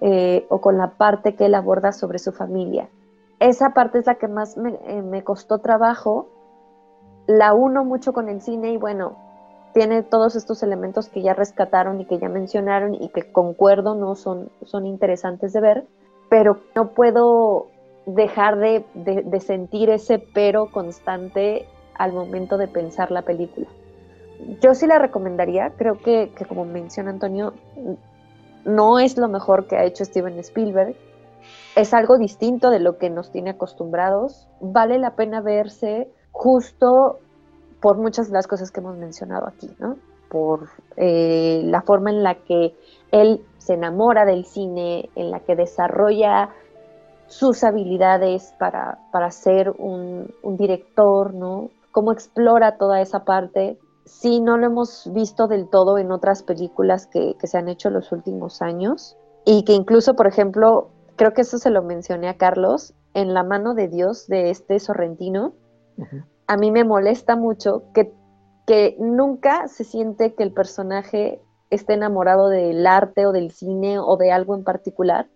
[0.00, 2.88] eh, o con la parte que él aborda sobre su familia.
[3.38, 6.28] Esa parte es la que más me, eh, me costó trabajo,
[7.26, 9.16] la uno mucho con el cine y bueno,
[9.72, 14.14] tiene todos estos elementos que ya rescataron y que ya mencionaron y que concuerdo, no
[14.14, 15.86] son, son interesantes de ver,
[16.28, 17.68] pero no puedo
[18.06, 23.66] dejar de, sentir ese pero constante al momento de pensar la película.
[24.60, 27.54] Yo sí la recomendaría, creo que, que como menciona Antonio,
[28.64, 30.96] no es lo mejor que ha hecho Steven Spielberg,
[31.76, 37.20] es algo distinto de lo que nos tiene acostumbrados, vale la pena verse justo
[37.82, 39.96] por muchas de las cosas que hemos mencionado aquí, ¿no?
[40.32, 42.74] por eh, la forma en la que
[43.10, 46.48] él se enamora del cine, en la que desarrolla
[47.26, 51.68] sus habilidades para, ser un, director, ¿no?
[51.90, 53.78] Cómo explora toda esa parte.
[54.06, 57.94] Sí, no lo hemos visto del todo en otras películas que, se han hecho en
[57.94, 62.38] los últimos años y que incluso, por ejemplo, creo que eso se lo mencioné a
[62.38, 65.52] Carlos, en La mano de Dios de este Sorrentino,
[66.46, 68.12] a mí me molesta mucho que,
[68.66, 71.40] que nunca se siente que el personaje
[71.70, 75.28] esté enamorado del arte o del cine o de algo en particular,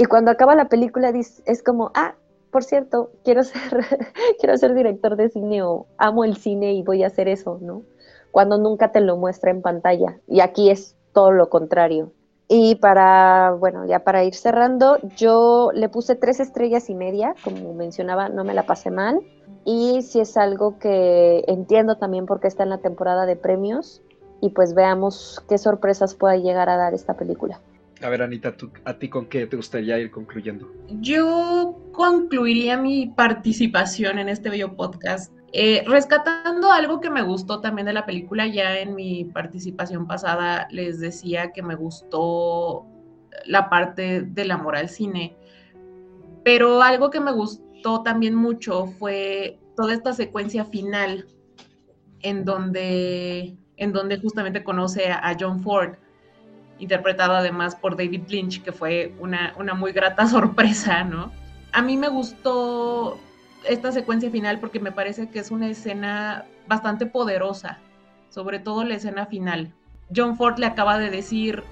[0.00, 2.14] y cuando acaba la película es como, ah,
[2.52, 3.60] por cierto, quiero ser,
[4.38, 7.82] quiero ser director de cine o amo el cine y voy a hacer eso, ¿no?
[8.30, 10.20] Cuando nunca te lo muestra en pantalla.
[10.28, 12.12] Y aquí es todo lo contrario.
[12.48, 17.74] Y para, bueno, ya para ir cerrando, yo le puse tres estrellas y media, como
[17.74, 19.20] mencionaba, no me la pasé mal.
[19.66, 24.02] Y si es algo que entiendo también porque está en la temporada de premios.
[24.40, 27.60] Y pues veamos qué sorpresas pueda llegar a dar esta película.
[28.00, 30.70] A ver, Anita, ¿a ti con qué te gustaría ir concluyendo?
[31.00, 37.86] Yo concluiría mi participación en este bello podcast eh, rescatando algo que me gustó también
[37.86, 38.46] de la película.
[38.46, 42.86] Ya en mi participación pasada les decía que me gustó
[43.46, 45.36] la parte del amor al cine,
[46.44, 51.26] pero algo que me gustó también mucho fue toda esta secuencia final
[52.20, 55.94] en donde, en donde justamente conoce a John Ford
[56.78, 61.32] interpretado además por David Lynch, que fue una, una muy grata sorpresa, ¿no?
[61.72, 63.18] A mí me gustó
[63.68, 67.78] esta secuencia final porque me parece que es una escena bastante poderosa,
[68.30, 69.72] sobre todo la escena final.
[70.14, 71.62] John Ford le acaba de decir,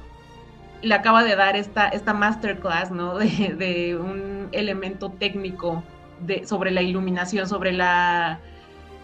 [0.82, 3.18] le acaba de dar esta, esta masterclass, ¿no?
[3.18, 5.82] De, un elemento técnico
[6.20, 8.40] de, sobre la iluminación, sobre la,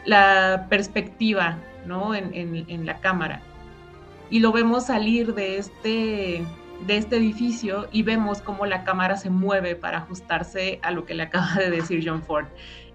[0.04, 2.14] la perspectiva, ¿no?
[2.14, 3.42] En, en, en la cámara
[4.32, 6.42] y lo vemos salir de este,
[6.86, 11.12] de este edificio y vemos cómo la cámara se mueve para ajustarse a lo que
[11.12, 12.46] le acaba de decir John Ford.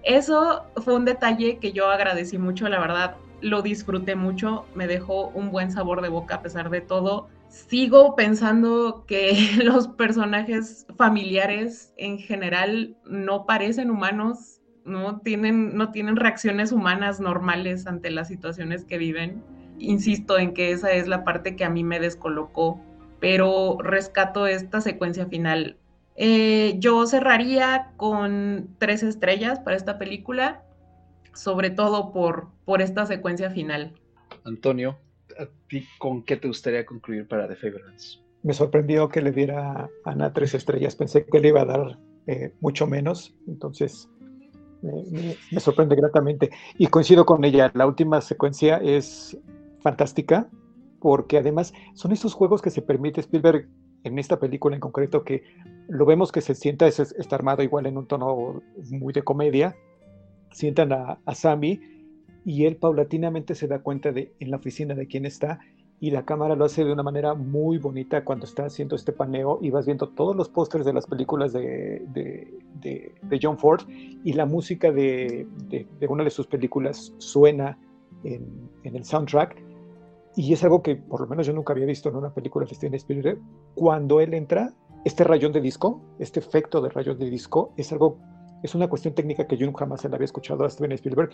[0.02, 5.28] Eso fue un detalle que yo agradecí mucho, la verdad, lo disfruté mucho, me dejó
[5.28, 7.28] un buen sabor de boca a pesar de todo.
[7.48, 16.16] Sigo pensando que los personajes familiares en general no parecen humanos, no tienen, no tienen
[16.16, 19.42] reacciones humanas normales ante las situaciones que viven
[19.78, 22.80] insisto en que esa es la parte que a mí me descolocó,
[23.20, 25.76] pero rescato esta secuencia final.
[26.20, 30.64] Eh, yo cerraría con tres estrellas para esta película,
[31.32, 33.94] sobre todo por, por esta secuencia final.
[34.44, 34.98] Antonio,
[35.38, 38.20] ¿a ti con qué te gustaría concluir para The Fablemans?
[38.42, 41.98] Me sorprendió que le diera a Ana tres estrellas, pensé que le iba a dar
[42.26, 44.08] eh, mucho menos, entonces
[44.82, 46.50] me, sorprende gratamente.
[46.78, 49.38] Y coincido con ella, la última secuencia es
[49.82, 50.48] fantástica,
[51.00, 53.68] porque además son esos juegos que se permite Spielberg
[54.04, 55.42] en esta película en concreto, que
[55.88, 59.74] lo vemos que se sienta, es, está armado igual en un tono muy de comedia,
[60.52, 61.80] sientan a, a Sammy
[62.44, 65.60] y él paulatinamente se da cuenta de en la oficina de quién está
[66.00, 69.58] y la cámara lo hace de una manera muy bonita cuando está haciendo este paneo
[69.60, 74.32] y vas viendo todos los pósters de las películas de, de, de, John Ford y
[74.32, 75.46] la música de,
[76.08, 77.78] una de sus películas suena
[78.22, 79.60] en, en el soundtrack.
[80.36, 82.74] Y es algo que por lo menos yo nunca había visto en una película de
[82.74, 83.40] Steven Spielberg,
[83.74, 84.72] cuando él entra,
[85.08, 88.18] este rayón de disco, este efecto de rayón de disco, es algo,
[88.62, 91.30] es una cuestión técnica que yo nunca más le había escuchado a Steven Spielberg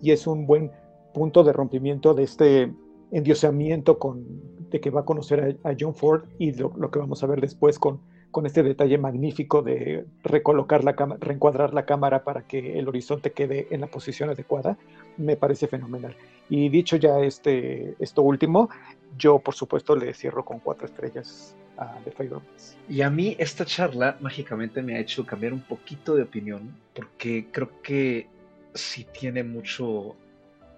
[0.00, 0.70] y es un buen
[1.12, 2.72] punto de rompimiento de este
[3.10, 4.24] endiosamiento con,
[4.70, 7.42] de que va a conocer a, John Ford y lo, lo, que vamos a ver
[7.42, 8.00] después con,
[8.30, 13.32] con este detalle magnífico de recolocar la cámara, reencuadrar la cámara para que el horizonte
[13.32, 14.78] quede en la posición adecuada,
[15.18, 16.16] me parece fenomenal.
[16.48, 18.70] Y dicho ya este, esto último,
[19.18, 22.76] yo por supuesto le cierro con cuatro estrellas a The Fablemans.
[22.88, 27.46] Y a mí esta charla mágicamente me ha hecho cambiar un poquito de opinión, porque
[27.50, 28.26] creo que
[28.74, 30.16] sí tiene mucho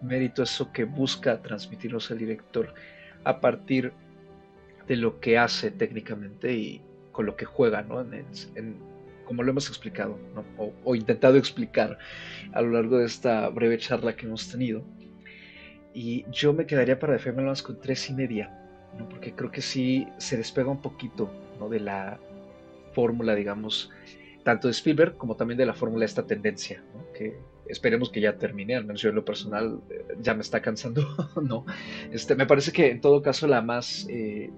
[0.01, 2.75] mérito eso que busca transmitirnos el director
[3.25, 3.93] a partir
[4.87, 6.81] de lo que hace técnicamente y
[7.13, 8.01] con lo que juega, ¿no?
[8.01, 8.77] En,
[9.25, 10.45] como lo hemos explicado, ¿no?
[10.85, 11.99] o, intentado explicar
[12.53, 14.83] a lo largo de esta breve charla que hemos tenido.
[15.95, 18.53] Y yo me quedaría para The con tres y media,
[18.99, 19.09] ¿no?
[19.09, 21.69] porque creo que sí se despega un poquito ¿no?
[21.69, 22.19] de la
[22.93, 23.91] fórmula, digamos,
[24.43, 27.13] tanto de Spielberg como también de la fórmula de esta tendencia, ¿no?
[27.13, 27.37] que
[27.67, 31.07] esperemos que ya termine, al menos yo en lo personal eh, ya me está cansando,
[31.43, 31.65] ¿no?
[32.13, 34.51] Este, me parece que en todo caso la más eh,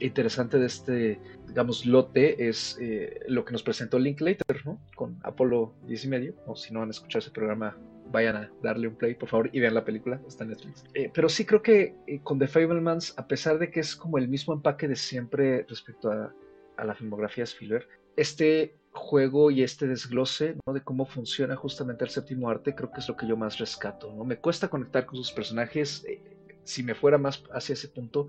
[0.00, 4.80] interesante de este, digamos, lote es eh, lo que nos presentó Linklater, ¿no?
[4.94, 7.76] Con Apolo 10 y medio, o si no han escuchado ese programa,
[8.10, 10.84] vayan a darle un play, por favor, y vean la película, está en Netflix.
[10.94, 14.18] Eh, pero sí creo que eh, con The Fablemans, a pesar de que es como
[14.18, 16.32] el mismo empaque de siempre respecto a,
[16.76, 20.72] a la filmografía de Spielberg, este juego y este desglose ¿no?
[20.72, 24.12] de cómo funciona justamente el séptimo arte, creo que es lo que yo más rescato.
[24.14, 24.24] ¿no?
[24.24, 26.04] Me cuesta conectar con sus personajes.
[26.06, 26.20] Eh,
[26.64, 28.28] si me fuera más hacia ese punto,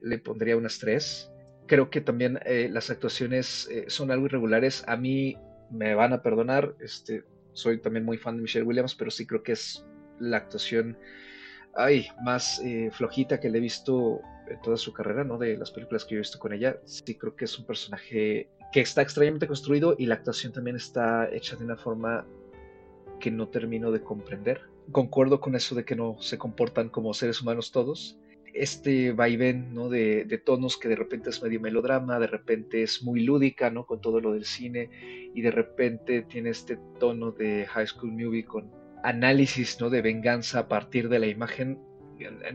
[0.00, 1.30] le pondría un estrés.
[1.66, 4.84] Creo que también eh, las actuaciones eh, son algo irregulares.
[4.86, 5.36] A mí
[5.70, 6.74] me van a perdonar.
[6.80, 7.24] Este,
[7.56, 9.84] soy también muy fan de Michelle Williams, pero sí creo que es
[10.18, 10.96] la actuación
[11.74, 15.38] ay, más flojita que le he visto en toda su carrera, ¿no?
[15.38, 16.78] De las películas que yo he visto con ella.
[16.84, 21.28] Sí creo que es un personaje que está extrañamente construido y la actuación también está
[21.32, 22.26] hecha de una forma
[23.20, 24.62] que no termino de comprender.
[24.92, 28.18] Concuerdo con eso de que no se comportan como seres humanos todos.
[28.58, 29.88] Este vaivén ¿no?
[29.88, 33.84] de, de tonos que de repente es medio melodrama, de repente es muy lúdica ¿no?
[33.84, 34.88] con todo lo del cine
[35.34, 38.70] y de repente tiene este tono de High School Movie con
[39.04, 39.90] análisis ¿no?
[39.90, 41.78] de venganza a partir de la imagen.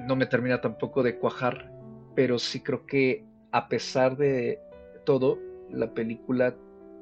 [0.08, 1.72] No me termina tampoco de cuajar,
[2.16, 4.60] pero sí creo que a pesar de
[5.06, 5.40] todo,
[5.70, 6.56] la película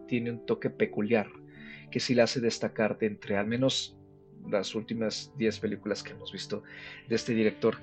[0.08, 1.28] tiene un toque peculiar
[1.92, 3.98] que sí la hace destacar de entre al menos
[4.50, 6.64] las últimas 10 películas que hemos visto
[7.08, 7.76] de este director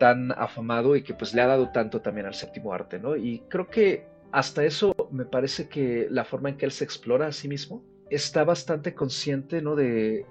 [0.00, 3.16] tan afamado y que pues le ha dado tanto también al séptimo arte, ¿no?
[3.16, 7.26] Y creo que hasta eso me parece que la forma en que él se explora
[7.26, 9.76] a sí mismo está bastante consciente, ¿no?
[9.76, 10.24] De,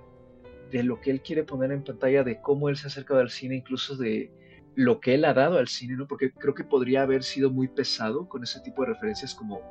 [0.72, 3.58] de lo que él quiere poner en pantalla, de cómo él se acerca al cine,
[3.58, 4.32] incluso de
[4.74, 6.08] lo que él ha dado al cine, ¿no?
[6.08, 9.62] Porque creo que podría haber sido muy pesado con ese tipo de referencias como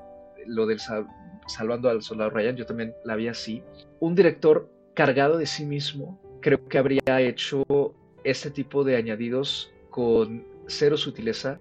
[0.46, 0.78] lo del
[1.48, 3.64] Salvando al Soldado Ryan, yo también la vi así.
[3.98, 7.64] Un director cargado de sí mismo, creo que habría hecho
[8.22, 11.60] este tipo de añadidos con cero sutileza,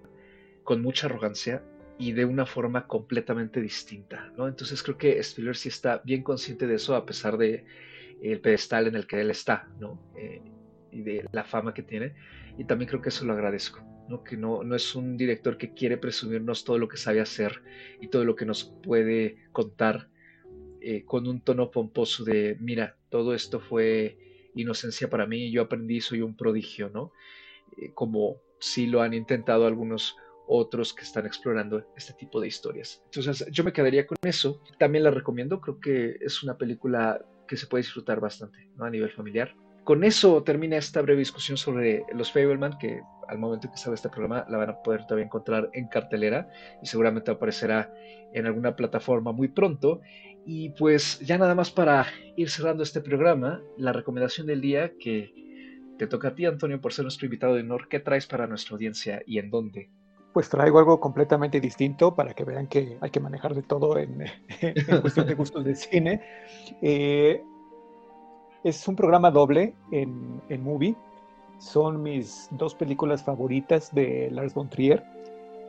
[0.62, 1.64] con mucha arrogancia
[1.98, 4.46] y de una forma completamente distinta, ¿no?
[4.46, 7.64] Entonces creo que Spielberg sí está bien consciente de eso a pesar de
[8.22, 10.00] el pedestal en el que él está, ¿no?
[10.16, 10.40] Eh,
[10.92, 12.14] y de la fama que tiene.
[12.56, 13.84] Y también creo que eso lo agradezco
[14.24, 17.60] que no, no es un director que quiere presumirnos todo lo que sabe hacer
[18.00, 20.08] y todo lo que nos puede contar
[20.80, 24.16] eh, con un tono pomposo de, mira, todo esto fue
[24.54, 27.12] inocencia para mí, yo aprendí, soy un prodigio, ¿no?
[27.76, 30.16] Eh, como si lo han intentado algunos
[30.48, 33.02] otros que están explorando este tipo de historias.
[33.04, 34.62] Entonces, yo me quedaría con eso.
[34.78, 38.68] También la recomiendo, creo que es una película que se puede disfrutar bastante.
[38.78, 39.54] A nivel familiar.
[39.84, 44.08] Con eso termina esta breve discusión sobre los Fableman, que al momento que sale este
[44.08, 46.48] programa la van a poder todavía encontrar en cartelera
[46.82, 47.92] y seguramente aparecerá
[48.34, 50.00] en alguna plataforma muy pronto.
[50.44, 52.06] Y pues ya nada más para
[52.36, 55.32] ir cerrando este programa, la recomendación del día que
[55.98, 57.88] te toca a ti, Antonio, por ser nuestro invitado de honor.
[57.88, 59.90] ¿Qué traes para nuestra audiencia y en dónde?
[60.32, 64.24] Pues traigo algo completamente distinto para que vean que hay que manejar de todo en,
[65.00, 66.22] cuestión de gustos de cine.
[66.80, 67.42] Eh,
[68.62, 70.94] es un programa doble en, Movie.
[71.58, 75.02] Son mis dos películas favoritas de Lars von Trier.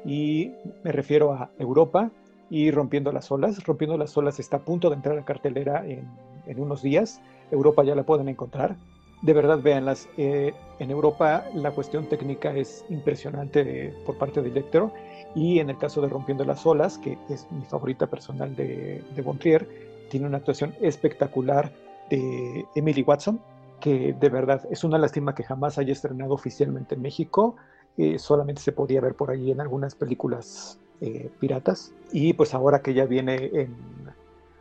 [0.05, 0.51] Y
[0.83, 2.11] me refiero a Europa
[2.51, 3.63] y Rompiendo las olas.
[3.63, 7.21] Rompiendo las olas está a punto de entrar a cartelera en unos días.
[7.49, 8.75] Europa ya la pueden encontrar.
[9.21, 10.07] De verdad, véanlas.
[10.17, 14.93] Eh, en Europa la cuestión técnica es impresionante por parte de Electro.
[15.35, 19.67] Y en el caso de Rompiendo las olas, que es mi favorita personal de, de
[20.09, 21.71] tiene una actuación espectacular
[22.09, 23.39] de Emily Watson,
[23.79, 27.55] que de verdad es una lástima que jamás haya estrenado oficialmente en México.
[27.97, 31.93] Eh, solamente se podía ver por ahí en algunas películas eh, piratas.
[32.11, 33.75] Y pues ahora que ya viene en,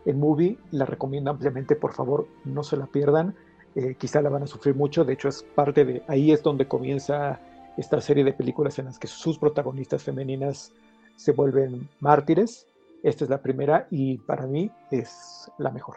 [0.05, 3.35] en movie, la recomiendo ampliamente, por favor, no se la pierdan.
[3.79, 6.67] Eh, quizá la van a sufrir mucho, de hecho es parte de, ahí es donde
[6.67, 7.39] comienza
[7.77, 10.73] esta serie de películas en las que sus protagonistas femeninas
[11.15, 12.67] se vuelven mártires.
[13.05, 15.95] Esta es la primera y para mí es la mejor.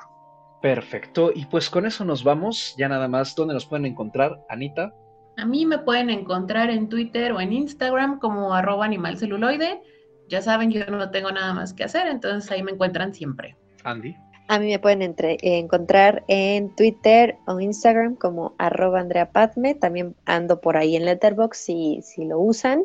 [0.61, 2.75] Perfecto, y pues con eso nos vamos.
[2.77, 4.93] Ya nada más, ¿dónde nos pueden encontrar, Anita?
[5.37, 9.81] A mí me pueden encontrar en Twitter o en Instagram como arroba animalceluloide.
[10.29, 13.57] Ya saben, yo no tengo nada más que hacer, entonces ahí me encuentran siempre.
[13.83, 14.15] Andy.
[14.51, 19.75] A mí me pueden encontrar en Twitter o Instagram como arroba Andrea Padme.
[19.75, 22.83] También ando por ahí en Letterboxd si, si lo usan.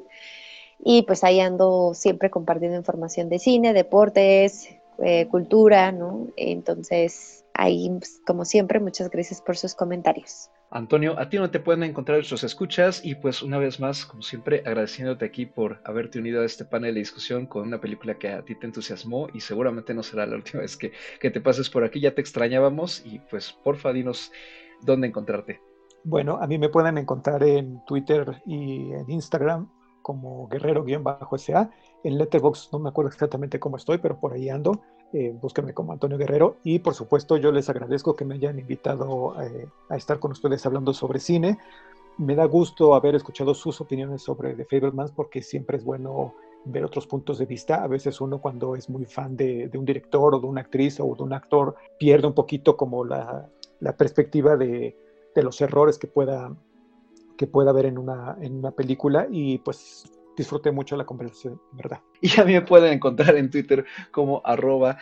[0.79, 4.69] Y pues ahí ando siempre compartiendo información de cine, deportes,
[5.03, 6.29] eh, cultura, ¿no?
[6.37, 10.51] Entonces, ahí, pues, como siempre, muchas gracias por sus comentarios.
[10.77, 14.20] Antonio, a ti no te pueden encontrar nuestros escuchas y pues una vez más, como
[14.20, 18.29] siempre, agradeciéndote aquí por haberte unido a este panel de discusión con una película que
[18.29, 21.70] a ti te entusiasmó y seguramente no será la última vez que, que te pases
[21.70, 24.31] por aquí, ya te extrañábamos y pues porfa dinos
[24.83, 25.62] dónde encontrarte.
[26.05, 29.70] Bueno, a mí me pueden encontrar en Twitter y en Instagram
[30.03, 31.70] como guerrero-sa.
[32.05, 34.83] En Letterboxd no me acuerdo exactamente cómo estoy, pero por ahí ando.
[35.13, 39.41] Eh, búsquenme como Antonio Guerrero y por supuesto yo les agradezco que me hayan invitado
[39.41, 41.59] eh, a estar con ustedes hablando sobre cine.
[42.19, 46.35] Me da gusto haber escuchado sus opiniones sobre The Fablemans porque siempre es bueno
[46.65, 47.83] ver otros puntos de vista.
[47.83, 51.15] A veces uno cuando es muy fan de, un director o de una actriz o
[51.15, 53.49] de un actor pierde un poquito como la,
[53.97, 54.97] perspectiva de,
[55.37, 56.55] los errores que pueda,
[57.37, 60.05] que pueda haber en una, en una película y pues
[60.37, 62.03] disfruté mucho la conversación, ¿verdad?
[62.20, 64.99] Y a mí me pueden encontrar en Twitter como arroba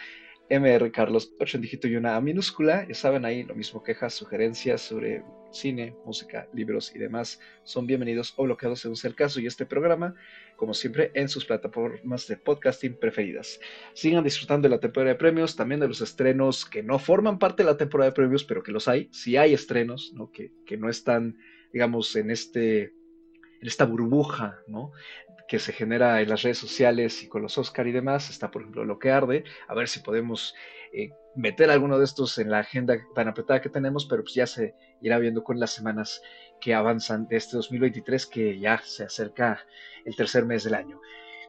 [0.50, 2.86] mrcarlos, 8 en dígito y una minúscula.
[2.86, 8.34] Ya saben ahí lo mismo, quejas, sugerencias sobre cine, música, libros y demás son bienvenidos
[8.36, 9.40] o bloqueados según sea el caso.
[9.40, 10.14] Y este programa,
[10.56, 13.60] como siempre, en sus plataformas de podcasting preferidas.
[13.94, 17.62] Sigan disfrutando de la temporada de premios, también de los estrenos que no forman parte
[17.62, 19.08] de la temporada de premios, pero que los hay.
[19.12, 20.30] Si hay estrenos, ¿no?
[20.30, 21.38] Que, que no están,
[21.72, 22.92] digamos, en este
[23.64, 24.92] en esta burbuja, ¿no?
[25.48, 28.30] Que se genera en las redes sociales y con los Oscar y demás.
[28.30, 29.44] Está, por ejemplo, lo que arde.
[29.68, 30.54] A ver si podemos
[30.92, 34.46] eh, meter alguno de estos en la agenda tan apretada que tenemos, pero pues ya
[34.46, 36.22] se irá viendo con las semanas
[36.60, 39.64] que avanzan de este 2023, que ya se acerca
[40.04, 41.00] el tercer mes del año.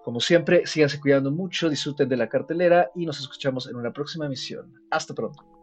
[0.04, 4.26] Como siempre, síganse cuidando mucho, disfruten de la cartelera y nos escuchamos en una próxima
[4.26, 4.72] emisión.
[4.92, 5.55] Hasta pronto.